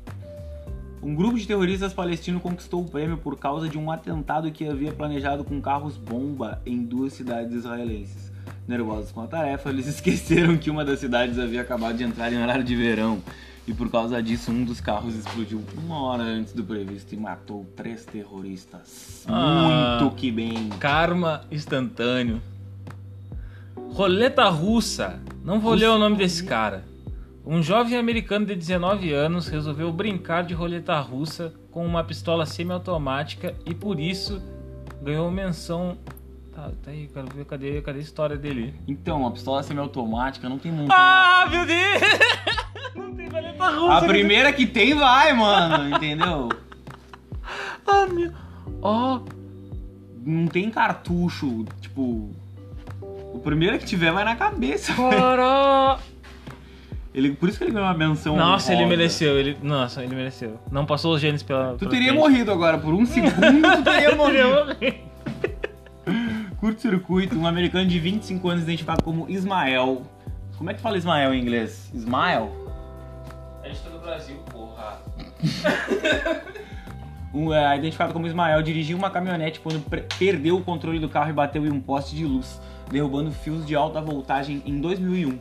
[1.03, 4.93] Um grupo de terroristas palestinos conquistou o prêmio por causa de um atentado que havia
[4.93, 8.33] planejado com carros-bomba em duas cidades israelenses.
[8.67, 12.43] Nervosos com a tarefa, eles esqueceram que uma das cidades havia acabado de entrar em
[12.43, 13.23] horário de verão.
[13.67, 17.67] E por causa disso, um dos carros explodiu uma hora antes do previsto e matou
[17.77, 19.25] três terroristas.
[19.29, 19.99] Ah.
[20.01, 20.71] Muito que bem.
[20.81, 22.41] Karma instantâneo.
[23.91, 25.21] Roleta russa.
[25.45, 26.88] Não vou ler o nome desse cara.
[27.51, 33.55] Um jovem americano de 19 anos resolveu brincar de roleta russa com uma pistola semiautomática
[33.65, 34.43] e por isso
[35.03, 35.97] ganhou menção.
[36.55, 38.75] Tá, tá aí, quero ver cadê, cadê a história dele.
[38.87, 40.93] Então, a pistola semiautomática não tem muito.
[40.93, 42.03] Ah, meu Deus!
[42.95, 43.95] Não tem roleta russa.
[43.95, 46.51] A primeira que tem vai, mano, entendeu?
[47.87, 48.31] Ah, meu.
[48.83, 49.21] Ó,
[50.23, 52.31] Não tem cartucho, tipo.
[53.01, 54.93] O primeiro que tiver vai na cabeça.
[54.93, 55.99] para.
[57.19, 58.37] Ele, por isso que ele ganhou uma menção.
[58.37, 58.97] Nossa, ele honrosa.
[58.97, 59.37] mereceu.
[59.37, 60.57] Ele, nossa, ele mereceu.
[60.71, 61.75] Não passou os genes pela.
[61.77, 62.21] Tu teria frente.
[62.21, 64.77] morrido agora, por um segundo tu teria morrido.
[66.61, 70.03] Curto-circuito, um americano de 25 anos identificado como Ismael.
[70.57, 71.91] Como é que fala Ismael em inglês?
[71.93, 72.53] Ismael?
[73.65, 75.01] A gente tá no Brasil, porra.
[77.35, 79.85] Um, é, identificado como Ismael dirigiu uma caminhonete quando
[80.19, 82.59] perdeu o controle do carro e bateu em um poste de luz,
[82.91, 85.39] derrubando fios de alta voltagem em 2001.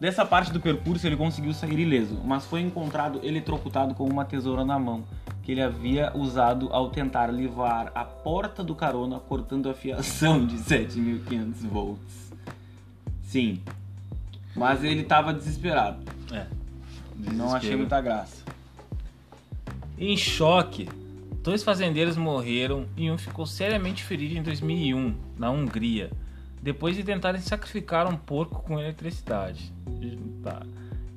[0.00, 4.64] Dessa parte do percurso ele conseguiu sair ileso, mas foi encontrado eletrocutado com uma tesoura
[4.64, 5.04] na mão,
[5.42, 10.56] que ele havia usado ao tentar livrar a porta do carona cortando a fiação de
[10.56, 12.32] 7.500 volts.
[13.24, 13.60] Sim,
[14.54, 15.98] mas ele estava desesperado.
[16.32, 16.46] É.
[17.32, 18.44] Não achei muita graça.
[19.98, 20.88] Em choque,
[21.42, 26.10] dois fazendeiros morreram e um ficou seriamente ferido em 2001, na Hungria,
[26.62, 29.72] depois de tentarem sacrificar um porco com eletricidade.
[30.42, 30.62] Tá.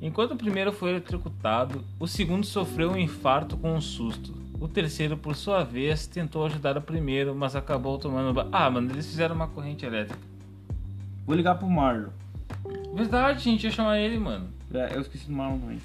[0.01, 4.33] Enquanto o primeiro foi eletrocutado, o segundo sofreu um infarto com um susto.
[4.59, 8.47] O terceiro, por sua vez, tentou ajudar o primeiro, mas acabou tomando.
[8.51, 10.19] Ah, mano, eles fizeram uma corrente elétrica.
[11.25, 12.09] Vou ligar pro Marlon.
[12.93, 14.49] Verdade, a gente ia chamar ele, mano.
[14.73, 15.81] É, eu esqueci do Marlon também.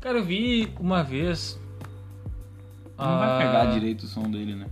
[0.00, 1.58] Cara, eu vi uma vez.
[2.98, 4.66] Não ah, vai pegar direito o som dele, né?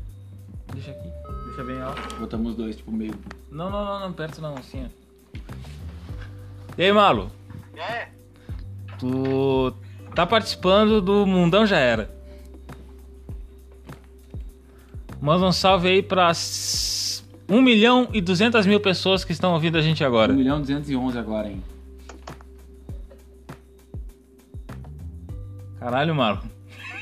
[0.72, 1.08] Deixa aqui.
[1.46, 2.16] Deixa bem alto.
[2.16, 3.14] Botamos dois, tipo, meio.
[3.50, 5.40] Não, não, não, não, perto não, assim, ó.
[6.78, 7.30] E aí, Malo?
[7.76, 8.08] É,
[8.98, 9.74] Tu
[10.14, 12.10] tá participando do Mundão Já Era.
[15.20, 19.76] Manda um salve aí pra s- 1 milhão e 200 mil pessoas que estão ouvindo
[19.76, 20.32] a gente agora.
[20.32, 21.62] 1 milhão e 211 agora, hein?
[25.78, 26.42] Caralho, Marlon.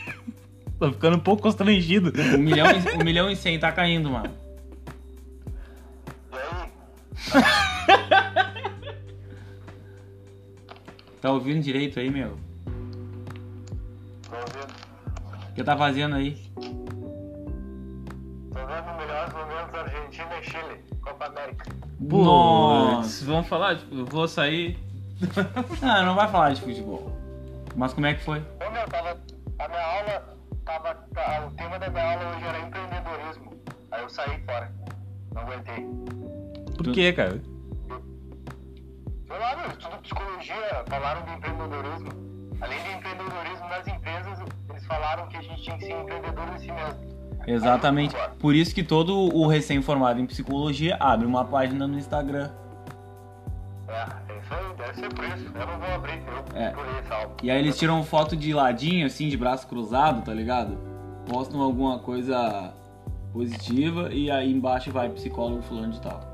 [0.78, 2.12] Tô ficando um pouco constrangido.
[2.16, 4.30] 1 milhão, e, 1 milhão e 100 tá caindo, mano.
[11.20, 12.38] Tá ouvindo direito aí, meu?
[14.22, 14.72] Tô ouvindo.
[15.50, 16.36] O que tá fazendo aí?
[16.54, 16.62] Tô
[18.54, 20.84] vendo melhores momentos Argentina e Chile.
[21.02, 21.64] Copa América.
[22.08, 23.78] Putz, vamos falar?
[23.78, 24.78] Tipo, eu vou sair.
[25.82, 27.10] Ah, não vai falar de futebol.
[27.74, 28.38] Mas como é que foi?
[28.38, 29.18] Ô meu, tava.
[29.58, 30.38] A minha aula.
[30.64, 30.94] Tava.
[31.12, 33.52] tá- o tema da minha aula hoje era empreendedorismo.
[33.90, 34.72] Aí eu saí fora.
[35.34, 35.84] Não aguentei.
[36.78, 37.42] Por quê, cara?
[39.26, 42.08] Sei lá, meu, estudo psicologia, falaram de empreendedorismo.
[42.60, 44.38] Além de empreendedorismo nas empresas,
[44.70, 47.18] eles falaram que a gente tinha que ser empreendedor em si mesmo.
[47.46, 48.14] Exatamente.
[48.38, 52.50] Por isso que todo o recém-formado em psicologia abre uma página no Instagram.
[53.88, 55.50] É, é isso aí, deve ser por isso.
[55.54, 56.74] Eu não vou abrir, eu É.
[57.42, 60.78] E aí eles tiram foto de ladinho, assim, de braço cruzado, tá ligado?
[61.26, 62.72] Postam alguma coisa
[63.32, 66.27] positiva e aí embaixo vai psicólogo fulano de tal.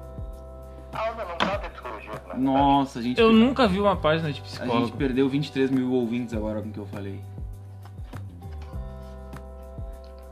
[0.94, 2.34] A aula não trata de psicologia, né?
[2.36, 4.86] Nossa, a gente, Eu per- nunca vi uma página de a psicólogo.
[4.86, 7.20] gente perdeu 23 mil ouvintes agora com o que eu falei.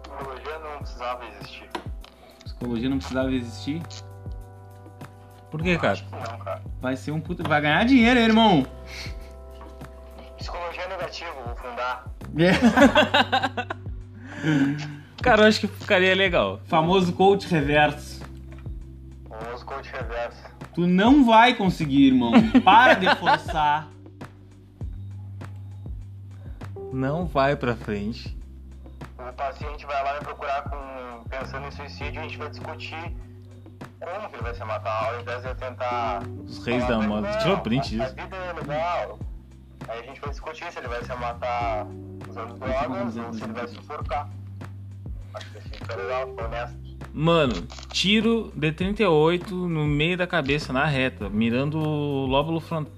[0.03, 1.71] Psicologia não precisava existir.
[2.45, 3.83] Psicologia não precisava existir.
[5.51, 5.93] Por quê, cara?
[5.93, 6.63] Acho que não, cara.
[6.81, 7.43] Vai ser um puta.
[7.47, 8.67] Vai ganhar dinheiro, hein, irmão.
[10.39, 12.07] Psicologia é negativo, vou fundar.
[15.23, 16.59] Cara, eu acho que ficaria legal.
[16.65, 18.23] Famoso coach reverso.
[19.55, 20.43] Os coach reverso.
[20.75, 22.33] Tu não vai conseguir, irmão.
[22.65, 23.89] Para de forçar.
[26.93, 28.37] Não vai pra frente.
[29.19, 33.17] O paciente vai lá me procurar com, pensando em suicídio e a gente vai discutir
[34.01, 36.23] como que ele vai se matar, ao invés de eu tentar.
[36.45, 37.31] Os reis da moda.
[37.31, 38.17] "Não, Tirou print a, a disso.
[38.23, 39.19] vida é legal.
[39.89, 41.87] Aí a gente vai discutir se ele vai se matar
[42.29, 44.29] usando drogas ou se ele vai se enforcar.
[45.35, 46.92] Acho que assim fica legal, fica honesto.
[47.13, 47.55] Mano,
[47.91, 52.93] tiro de 38 no meio da cabeça, na reta, mirando o lóbulo frontal.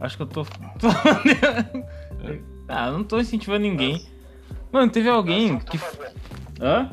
[0.00, 0.44] Acho que eu tô.
[0.78, 0.88] tô-
[2.68, 4.04] ah, não tô incentivando ninguém.
[4.72, 5.84] Mano, teve É alguém assim que que.
[6.60, 6.90] Hã?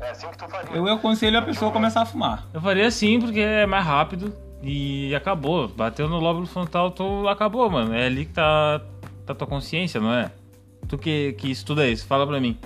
[0.00, 0.76] É assim que tu faria.
[0.76, 2.48] Eu aconselho a pessoa a começar a fumar.
[2.52, 5.68] Eu faria assim porque é mais rápido e acabou.
[5.68, 7.94] Bateu no lóbulo frontal, tu acabou, mano.
[7.94, 8.80] É ali que tá,
[9.24, 10.32] tá tua consciência, não é?
[10.88, 12.58] Tu que, que estuda isso, fala pra mim.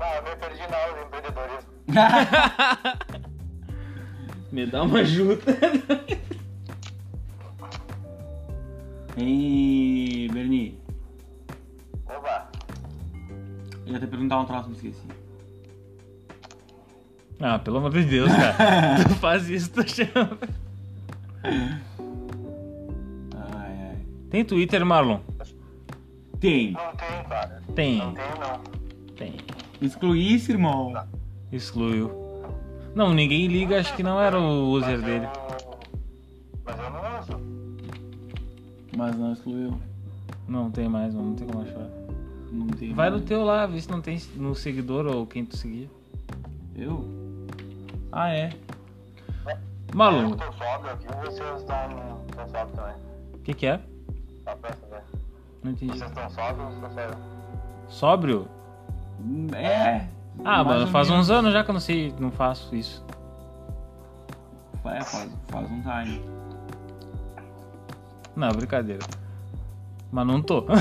[0.00, 1.70] Não, eu me perdi na aula de empreendedorismo.
[4.50, 5.42] Me dá uma ajuda.
[9.16, 10.78] Ei, Berni.
[12.06, 12.50] Oba!
[13.86, 15.06] Eu ia te perguntar um troço, me esqueci.
[17.38, 19.04] Ah, pelo amor de Deus, cara.
[19.06, 20.38] tu faz isso, tu chama.
[21.44, 21.78] Ai,
[23.54, 23.98] ai.
[24.30, 25.20] Tem Twitter, Marlon?
[26.40, 26.72] Tem.
[26.72, 27.62] Não tem, cara.
[27.74, 27.98] Tem.
[27.98, 28.60] Não tem, não.
[29.14, 29.36] Tem.
[29.80, 30.92] Exclui isso, irmão.
[31.52, 32.10] Excluiu.
[32.94, 35.28] Não, ninguém liga, acho que não era o user dele.
[36.64, 37.40] Mas eu não uso.
[38.96, 39.78] Mas não excluiu.
[40.48, 41.88] Não tem mais, mano, não tem como achar.
[42.50, 42.92] Não tem.
[42.92, 43.28] Vai no mais.
[43.28, 45.88] teu lá, vê se não tem no seguidor ou quem tu seguia.
[46.74, 47.04] Eu?
[48.10, 48.50] Ah, é.
[49.94, 52.94] Marlon, Eu tô sóbrio aqui, vocês estão sóbrios também.
[53.34, 53.80] o que que é?
[54.44, 55.02] Pra saber.
[55.64, 55.92] Não entendi.
[55.98, 57.10] Vocês estão sóbrios ou só eu?
[57.88, 58.48] Sóbrio?
[59.54, 60.06] É.
[60.44, 61.26] Ah, mano, faz menos.
[61.26, 63.04] uns anos já que eu não sei, não faço isso.
[64.84, 66.20] É, faz, faz um time.
[68.34, 69.04] Não, brincadeira.
[70.10, 70.64] Mas não tô.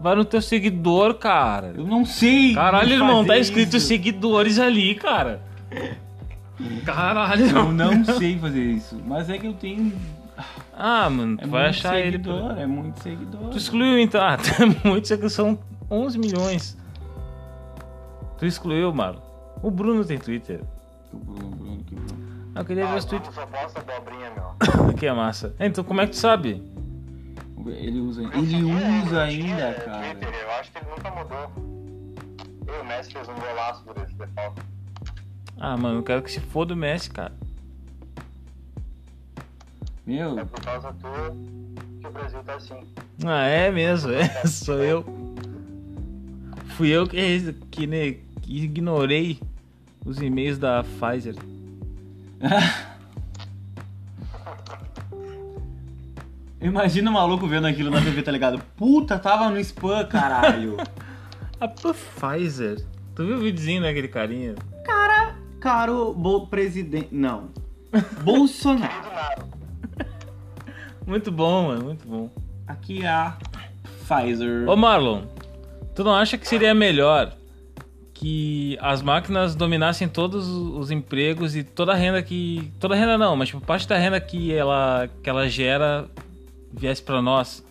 [0.00, 1.72] Vai no teu seguidor, cara.
[1.76, 2.54] Eu não sei.
[2.54, 3.86] Caralho, irmão, tá escrito isso.
[3.88, 5.40] seguidores ali, cara.
[6.84, 7.46] Caralho.
[7.46, 9.00] Eu não sei fazer isso.
[9.06, 9.92] Mas é que eu tenho.
[10.76, 12.12] Ah, mano, tu É vai achar ele.
[12.12, 13.48] seguidor, por- É muito seguidor.
[13.50, 14.20] Tu excluiu então.
[14.22, 15.58] Ah, tem muitos aqui, são
[15.90, 16.76] 11 milhões.
[18.38, 19.20] Tu excluiu, mano.
[19.62, 20.60] O Bruno tem Twitter.
[21.10, 22.28] Que Bruno, Bruno, que Bruno.
[22.54, 23.34] Ah, Eu queria ver Ah, os tweets.
[23.34, 24.94] só posta abobrinha, meu.
[24.94, 25.54] Que é massa.
[25.58, 26.62] Então, como é que tu sabe?
[27.66, 30.14] Ele usa, ele tinha- usa eu ainda, cara.
[30.14, 31.52] Twitter, eu acho que ele nunca mudou.
[32.66, 34.62] Eu e o Messi fez um golaço por esse default.
[35.58, 37.32] Ah, mano, eu quero que se foda o Messi, cara.
[40.06, 41.36] Meu, É por causa tua
[42.00, 42.80] que o Brasil tá assim.
[43.26, 45.04] Ah, é mesmo, é, sou eu.
[46.78, 47.18] Fui eu que,
[47.72, 49.40] que, né, que ignorei
[50.06, 51.34] os e-mails da Pfizer.
[56.62, 58.62] imagina o maluco vendo aquilo na TV, tá ligado?
[58.76, 60.76] Puta, tava no spam, caralho.
[61.60, 62.80] A Pfizer.
[63.16, 64.54] Tu viu o videozinho daquele carinha?
[65.60, 67.08] Caro bo presidente.
[67.10, 67.48] Não.
[68.22, 69.48] Bolsonaro.
[71.04, 72.30] Muito bom, mano, muito bom.
[72.68, 73.36] Aqui é a
[73.82, 74.68] Pfizer.
[74.68, 75.24] Ô Marlon,
[75.98, 77.32] tu não acha que seria melhor
[78.14, 82.72] que as máquinas dominassem todos os empregos e toda a renda que.
[82.78, 86.08] Toda a renda não, mas tipo, parte da renda que ela, que ela gera
[86.72, 87.66] viesse pra nós?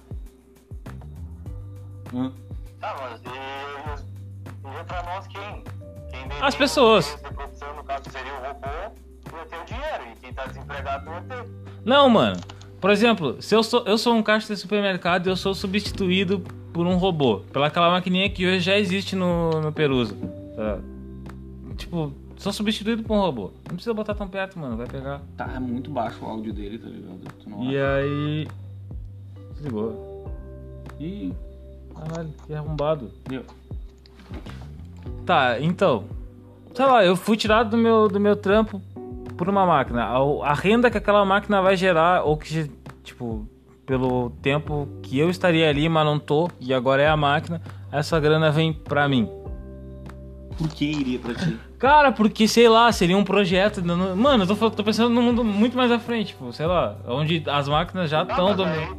[2.13, 2.34] Hã?
[2.82, 5.63] Tá, mas e, e pra nós quem?
[6.11, 7.15] Quem As pessoas.
[7.34, 10.03] Produção, no caso, seria o robô, ia ter o dinheiro.
[10.11, 11.45] E quem tá desempregado não ia ter.
[11.86, 12.41] Não, mano.
[12.80, 16.43] Por exemplo, se eu sou, eu sou um caixa de supermercado e eu sou substituído
[16.71, 20.15] por um robô, pela aquela maquininha que hoje já existe no, no Peruso.
[20.55, 20.80] tá?
[21.75, 23.51] Tipo, sou substituído por um robô.
[23.67, 24.78] Não precisa botar tão perto, mano.
[24.78, 25.21] Vai pegar.
[25.36, 27.19] Tá muito baixo o áudio dele, tá ligado?
[27.63, 27.95] E acha?
[27.95, 28.47] aí.
[29.53, 30.32] Desligou.
[30.99, 31.34] Ih,
[31.95, 33.11] caralho, que arrombado.
[33.28, 33.43] Deu.
[35.25, 36.05] Tá, então.
[36.75, 38.80] Sei lá, eu fui tirado do meu, do meu trampo
[39.38, 40.05] por uma máquina.
[40.05, 42.69] A, a renda que aquela máquina vai gerar, ou que,
[43.03, 43.47] tipo,
[43.85, 47.61] pelo tempo que eu estaria ali, mas não tô, e agora é a máquina,
[47.91, 49.29] essa grana vem pra mim.
[50.57, 51.57] Por que iria pra ti?
[51.77, 53.81] Cara, porque, sei lá, seria um projeto.
[53.83, 56.65] no- no- Mano, eu tô, tô pensando num mundo muito mais à frente, tipo, sei
[56.65, 58.97] lá, onde as máquinas já estão dominando.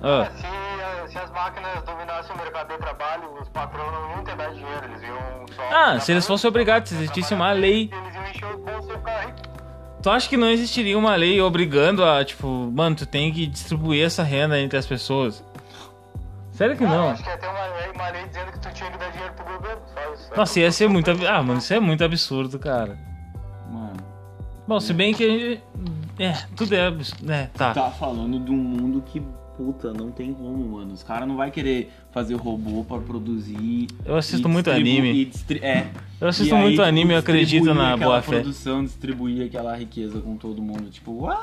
[0.00, 0.26] Ah.
[0.36, 4.36] se, eh, se as máquinas dominassem o mercado de trabalho, os patrões não iam ter
[4.36, 4.84] mais dinheiro.
[4.84, 5.62] Eles iam só.
[5.74, 7.90] Ah, se eles fossem obrigados, se existisse uma lei.
[7.92, 9.38] Eles iam encher o bolso e ficar rico.
[10.06, 14.06] Tu acha que não existiria uma lei obrigando a, tipo, mano, tu tem que distribuir
[14.06, 15.42] essa renda entre as pessoas?
[16.52, 17.10] Sério que Ah, não?
[17.10, 19.34] Acho que ia ter uma lei, uma lei dizendo que tu tinha que dar dinheiro
[19.34, 19.82] pro governo.
[19.92, 20.30] Só isso.
[20.36, 21.10] Nossa, ia ser muito.
[21.10, 22.96] Ah, mano, isso é muito absurdo, cara.
[23.68, 23.96] Mano,
[24.68, 25.62] Bom, se bem que a gente.
[26.20, 27.32] É, tudo é absurdo.
[27.32, 27.74] É, tá.
[27.74, 29.20] tá falando de um mundo que,
[29.56, 30.92] puta, não tem como, mano.
[30.92, 33.88] Os caras não vai querer fazer robô pra produzir.
[34.04, 35.24] Eu assisto muito anime.
[35.26, 35.88] distri- É.
[36.20, 38.40] Eu assisto E aí, muito tipo, anime e eu acredito na boa fé.
[38.40, 40.88] produção, distribuir aquela riqueza com todo mundo.
[40.90, 41.40] Tipo, what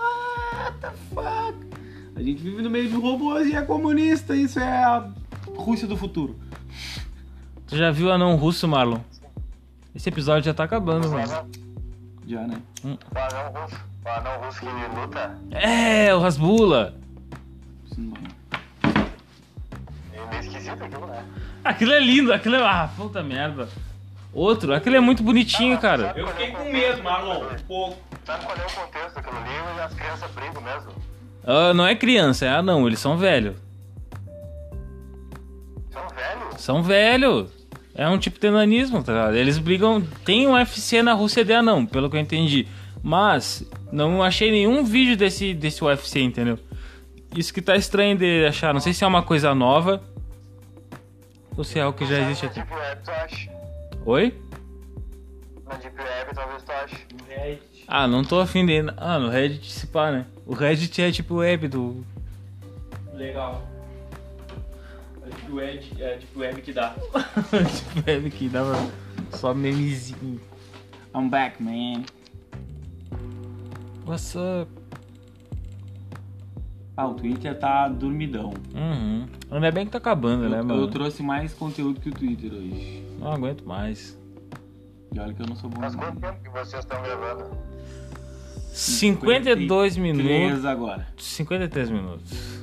[0.82, 1.58] the fuck?
[2.16, 4.36] A gente vive no meio de robôs e é comunista.
[4.36, 5.08] Isso é a
[5.56, 6.36] Rússia do futuro.
[7.68, 9.00] Tu já viu Anão Russo, Marlon?
[9.96, 11.28] Esse episódio já tá acabando, mano.
[12.28, 12.58] Já, né?
[12.84, 12.88] o
[13.18, 13.76] anão russo.
[14.06, 14.66] O anão russo que
[15.00, 15.38] luta.
[15.52, 16.96] É, o Rasbula.
[17.98, 19.04] Não vai.
[20.14, 21.26] É meio esquisito aquilo, né?
[21.64, 22.60] Aquilo é lindo, aquilo é.
[22.62, 23.68] Ah, puta merda.
[24.34, 26.14] Outro, aquilo é muito bonitinho, cara.
[26.16, 27.46] Eu fiquei com medo, Marlon.
[27.46, 27.98] Um pouco.
[28.26, 29.78] Sabe qual é o contexto daquilo ali?
[29.78, 30.92] E as crianças brigam mesmo.
[31.46, 33.56] Ah, não é criança, é anão, eles são velhos.
[35.92, 36.62] São velhos.
[36.62, 37.52] São velhos.
[37.96, 39.36] É um tipo de enanismo, tá ligado?
[39.36, 40.02] Eles brigam.
[40.26, 42.68] Tem um UFC na Rússia de anão, pelo que eu entendi.
[43.04, 46.58] Mas não achei nenhum vídeo desse, desse UFC, entendeu?
[47.36, 48.74] Isso que tá estranho de achar.
[48.74, 50.04] Não sei se é uma coisa nova.
[51.58, 52.60] Ou se é algo que já existe Na aqui.
[52.62, 53.52] Deep Web tu acha.
[54.06, 54.42] Oi?
[55.66, 57.08] Na Deep Web talvez tu ache.
[57.88, 58.86] Ah, não tô afim de.
[58.98, 60.26] Ah, no Reddit se pá, né?
[60.46, 62.04] O Reddit é tipo web do.
[63.14, 63.68] Legal.
[65.26, 66.96] É tipo web, é tipo web que dá.
[67.76, 68.76] tipo web que dava
[69.32, 70.40] só memezinho.
[71.16, 72.04] I'm back, man.
[74.06, 74.83] What's up?
[76.96, 78.54] Ah, o Twitter tá dormidão.
[78.76, 79.26] Uhum.
[79.50, 80.82] Ainda bem que tá acabando, né, Eu, mano?
[80.82, 83.04] eu trouxe mais conteúdo que o Twitter hoje.
[83.20, 84.18] Não aguento mais.
[85.12, 85.82] E olha que eu não sou bom.
[85.82, 87.46] Faz quanto tempo que vocês estão gravando?
[88.72, 90.24] 52 minutos.
[90.28, 91.08] 53 agora.
[91.18, 92.62] 53 minutos.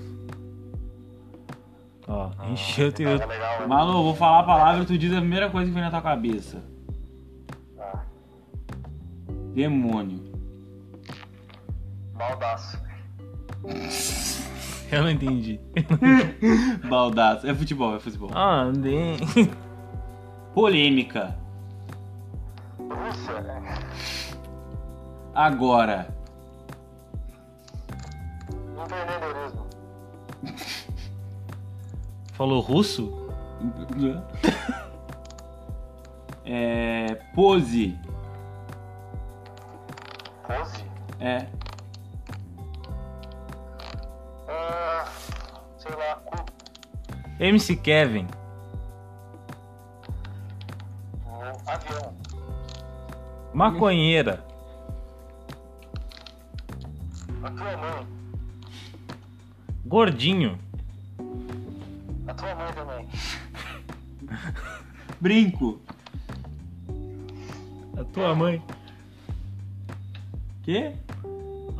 [2.06, 3.08] Ó, encheu o Tá teu.
[3.28, 3.66] legal, né?
[3.66, 6.02] Malu, vou falar a palavra e tu diz a primeira coisa que vem na tua
[6.02, 6.60] cabeça.
[7.76, 8.04] Tá.
[9.54, 10.20] Demônio.
[12.14, 12.78] Baldaço.
[14.90, 15.60] Eu não entendi.
[16.88, 17.46] Baldaço.
[17.46, 18.30] É futebol, é futebol.
[18.34, 19.16] Ah, nem.
[20.52, 21.36] Polêmica.
[22.78, 23.34] Rússia.
[25.32, 26.08] Agora.
[28.82, 29.66] Empreendedorismo.
[32.32, 33.28] Falou russo?
[36.44, 37.14] É.
[37.34, 37.96] Pose.
[40.46, 40.84] Pose.
[41.20, 41.46] É.
[44.50, 45.04] Ah,
[45.78, 46.44] sei lá, cu.
[47.38, 48.26] MC Kevin.
[51.24, 52.14] Um avião.
[53.54, 54.44] Maconheira.
[57.42, 58.06] A tua mãe.
[59.86, 60.58] Gordinho.
[62.26, 63.08] A tua mãe também.
[65.20, 65.80] Brinco.
[67.96, 68.62] A tua mãe.
[70.62, 70.94] Quê?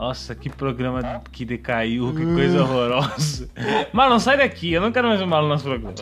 [0.00, 3.50] Nossa, que programa que decaiu, que coisa horrorosa.
[3.92, 5.92] Marlon, sai daqui, eu não quero mais o Marlon no nosso programa.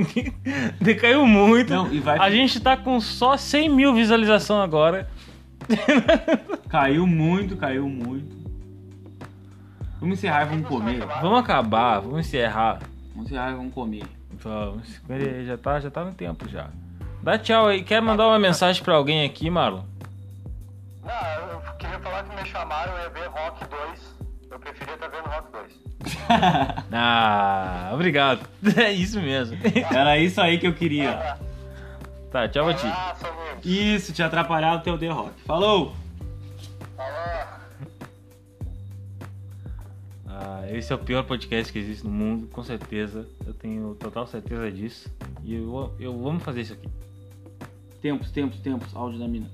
[0.80, 1.68] Decaiu muito.
[1.74, 5.06] Não, e vai- A gente tá com só 100 mil visualizações agora.
[6.70, 8.34] Caiu muito, caiu muito.
[10.00, 11.04] Vamos encerrar e vamos comer.
[11.20, 12.78] Vamos acabar, vamos encerrar.
[13.14, 14.04] Vamos encerrar e vamos comer.
[14.42, 15.00] Vamos,
[15.46, 16.70] já tá, já tá no tempo já.
[17.22, 17.82] Dá tchau aí.
[17.84, 19.82] Quer mandar uma mensagem pra alguém aqui, Marlon?
[21.04, 21.41] Não,
[22.12, 24.14] falar que me chamaram, eu ia ver Rock 2.
[24.50, 25.82] Eu preferia estar vendo Rock 2.
[26.92, 28.46] Ah, obrigado.
[28.76, 29.56] É isso mesmo.
[29.90, 31.38] Era isso aí que eu queria.
[32.30, 32.86] Tá, tchau pra ti.
[32.86, 33.64] Abraço, amigos.
[33.64, 35.40] Isso, te atrapalhar o teu The Rock.
[35.42, 35.94] Falou!
[36.96, 37.32] Falou.
[40.26, 43.26] Ah, esse é o pior podcast que existe no mundo, com certeza.
[43.46, 45.10] Eu tenho total certeza disso.
[45.42, 46.88] E eu, eu vamos fazer isso aqui.
[48.02, 48.94] Tempos, tempos, tempos.
[48.94, 49.50] Áudio da mina.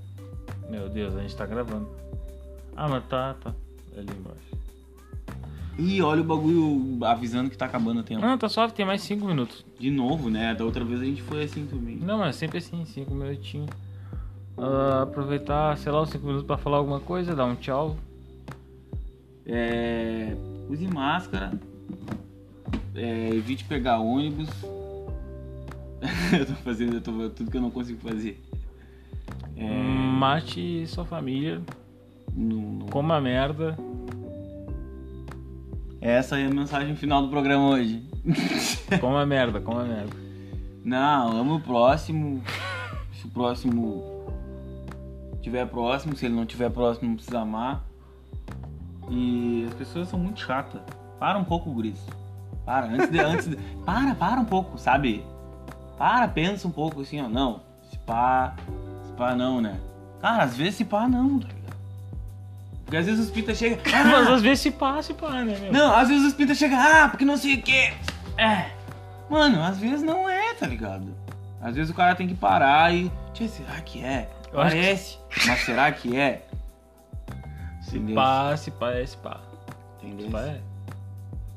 [0.69, 1.89] Meu Deus, a gente tá gravando.
[2.79, 3.53] Ah, mas tá, tá.
[3.97, 4.39] Ali embaixo.
[5.77, 8.21] Ih, olha o bagulho avisando que tá acabando o tempo.
[8.21, 9.65] Não, tá suave, tem mais 5 minutos.
[9.77, 10.55] De novo, né?
[10.55, 11.97] Da outra vez a gente foi assim também.
[11.97, 13.67] Não, mas sempre assim, 5 minutinhos.
[14.57, 17.97] Ah, aproveitar, sei lá, os 5 minutos pra falar alguma coisa, dar um tchau.
[19.45, 20.37] É,
[20.69, 21.51] use máscara.
[22.95, 24.47] É, evite pegar ônibus.
[26.31, 28.41] eu tô fazendo eu tô, tudo que eu não consigo fazer.
[29.57, 31.61] É, Mate sua família,
[32.33, 33.77] no- coma merda.
[36.01, 38.07] Essa é a mensagem final do programa hoje.
[39.01, 40.15] Coma merda, coma merda.
[40.83, 42.41] Não, amo o próximo.
[43.13, 44.25] Se o próximo
[45.41, 47.83] tiver próximo, se ele não tiver próximo, não precisa amar.
[49.09, 50.81] E as pessoas são muito chatas.
[51.19, 51.99] Para um pouco, Guris.
[52.65, 53.19] Para, antes de.
[53.19, 55.23] Antes de para, para um pouco, sabe?
[55.97, 57.27] Para, pensa um pouco assim, ó.
[57.27, 57.59] Não,
[57.89, 58.55] se pá.
[59.05, 59.77] Se pá não, né?
[60.21, 61.47] Cara, às vezes se pá não, tá?
[62.89, 63.77] Porque às vezes os pintas chegam.
[63.85, 65.71] Mas Ah, às vezes se passa, se pá, né, meu?
[65.71, 67.93] não, às vezes os pintas chegam, ah, porque não sei o quê.
[68.35, 68.71] É.
[69.29, 71.13] Mano, às vezes não é, tá ligado?
[71.61, 73.11] Às vezes o cara tem que parar e.
[73.31, 74.27] Tchê, será que é?
[74.51, 75.17] Eu acho que- Parece.
[75.45, 76.47] Mas será que é?
[77.83, 78.15] Se Entendeu?
[78.15, 79.39] pá, se pá, é se pá.
[80.01, 80.25] Entendeu?
[80.25, 80.59] Se pá é.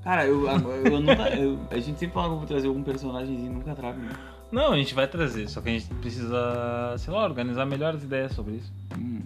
[0.04, 1.28] Cara, eu, eu, eu nunca.
[1.30, 3.98] eu- a gente sempre fala que eu vou trazer algum personagemzinho, nunca trago.
[3.98, 4.12] né?
[4.50, 8.32] Não, a gente vai trazer, só que a gente precisa, sei lá, organizar melhores ideias
[8.32, 8.70] sobre isso.
[8.98, 9.22] Hum.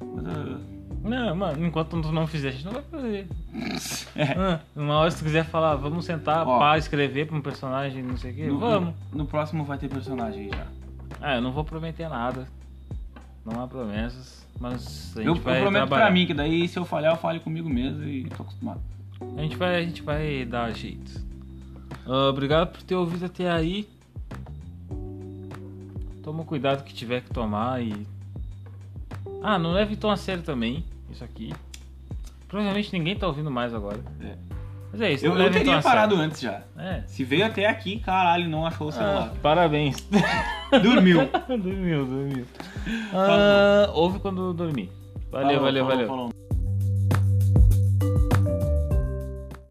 [0.00, 0.71] Mas eu-
[1.02, 3.26] Não, mano, enquanto tu não fizer, a gente não vai fazer.
[4.14, 4.32] É.
[4.38, 6.58] Ah, uma hora se tu quiser falar, vamos sentar, Ó.
[6.58, 8.94] pá, escrever pra um personagem, não sei o quê, no, vamos.
[9.10, 10.66] No, no próximo vai ter personagem aí já.
[11.20, 12.46] Ah, eu não vou prometer nada.
[13.44, 16.04] Não há promessas, mas a gente Eu, eu vai prometo trabalhar.
[16.06, 18.80] pra mim, que daí se eu falhar, eu fale comigo mesmo e tô acostumado.
[19.36, 21.20] A gente vai, a gente vai dar jeito.
[22.06, 23.88] Ah, obrigado por ter ouvido até aí.
[26.22, 28.06] Toma o cuidado que tiver que tomar e.
[29.42, 31.52] Ah, não leve tão a sério também, isso aqui.
[32.48, 33.98] Provavelmente ninguém tá ouvindo mais agora.
[34.20, 34.34] É.
[34.92, 36.62] Mas é isso, Eu, eu teria parado antes já.
[36.76, 37.02] É.
[37.06, 39.32] Se veio até aqui, caralho, não achou o Ah, celular.
[39.42, 39.96] parabéns.
[40.82, 41.28] Dormiu.
[41.48, 42.46] dormiu, dormiu.
[43.14, 44.90] Ah, ouve quando dormir.
[45.30, 46.08] Valeu, Falou, valeu, falou, valeu.
[46.08, 46.30] falou.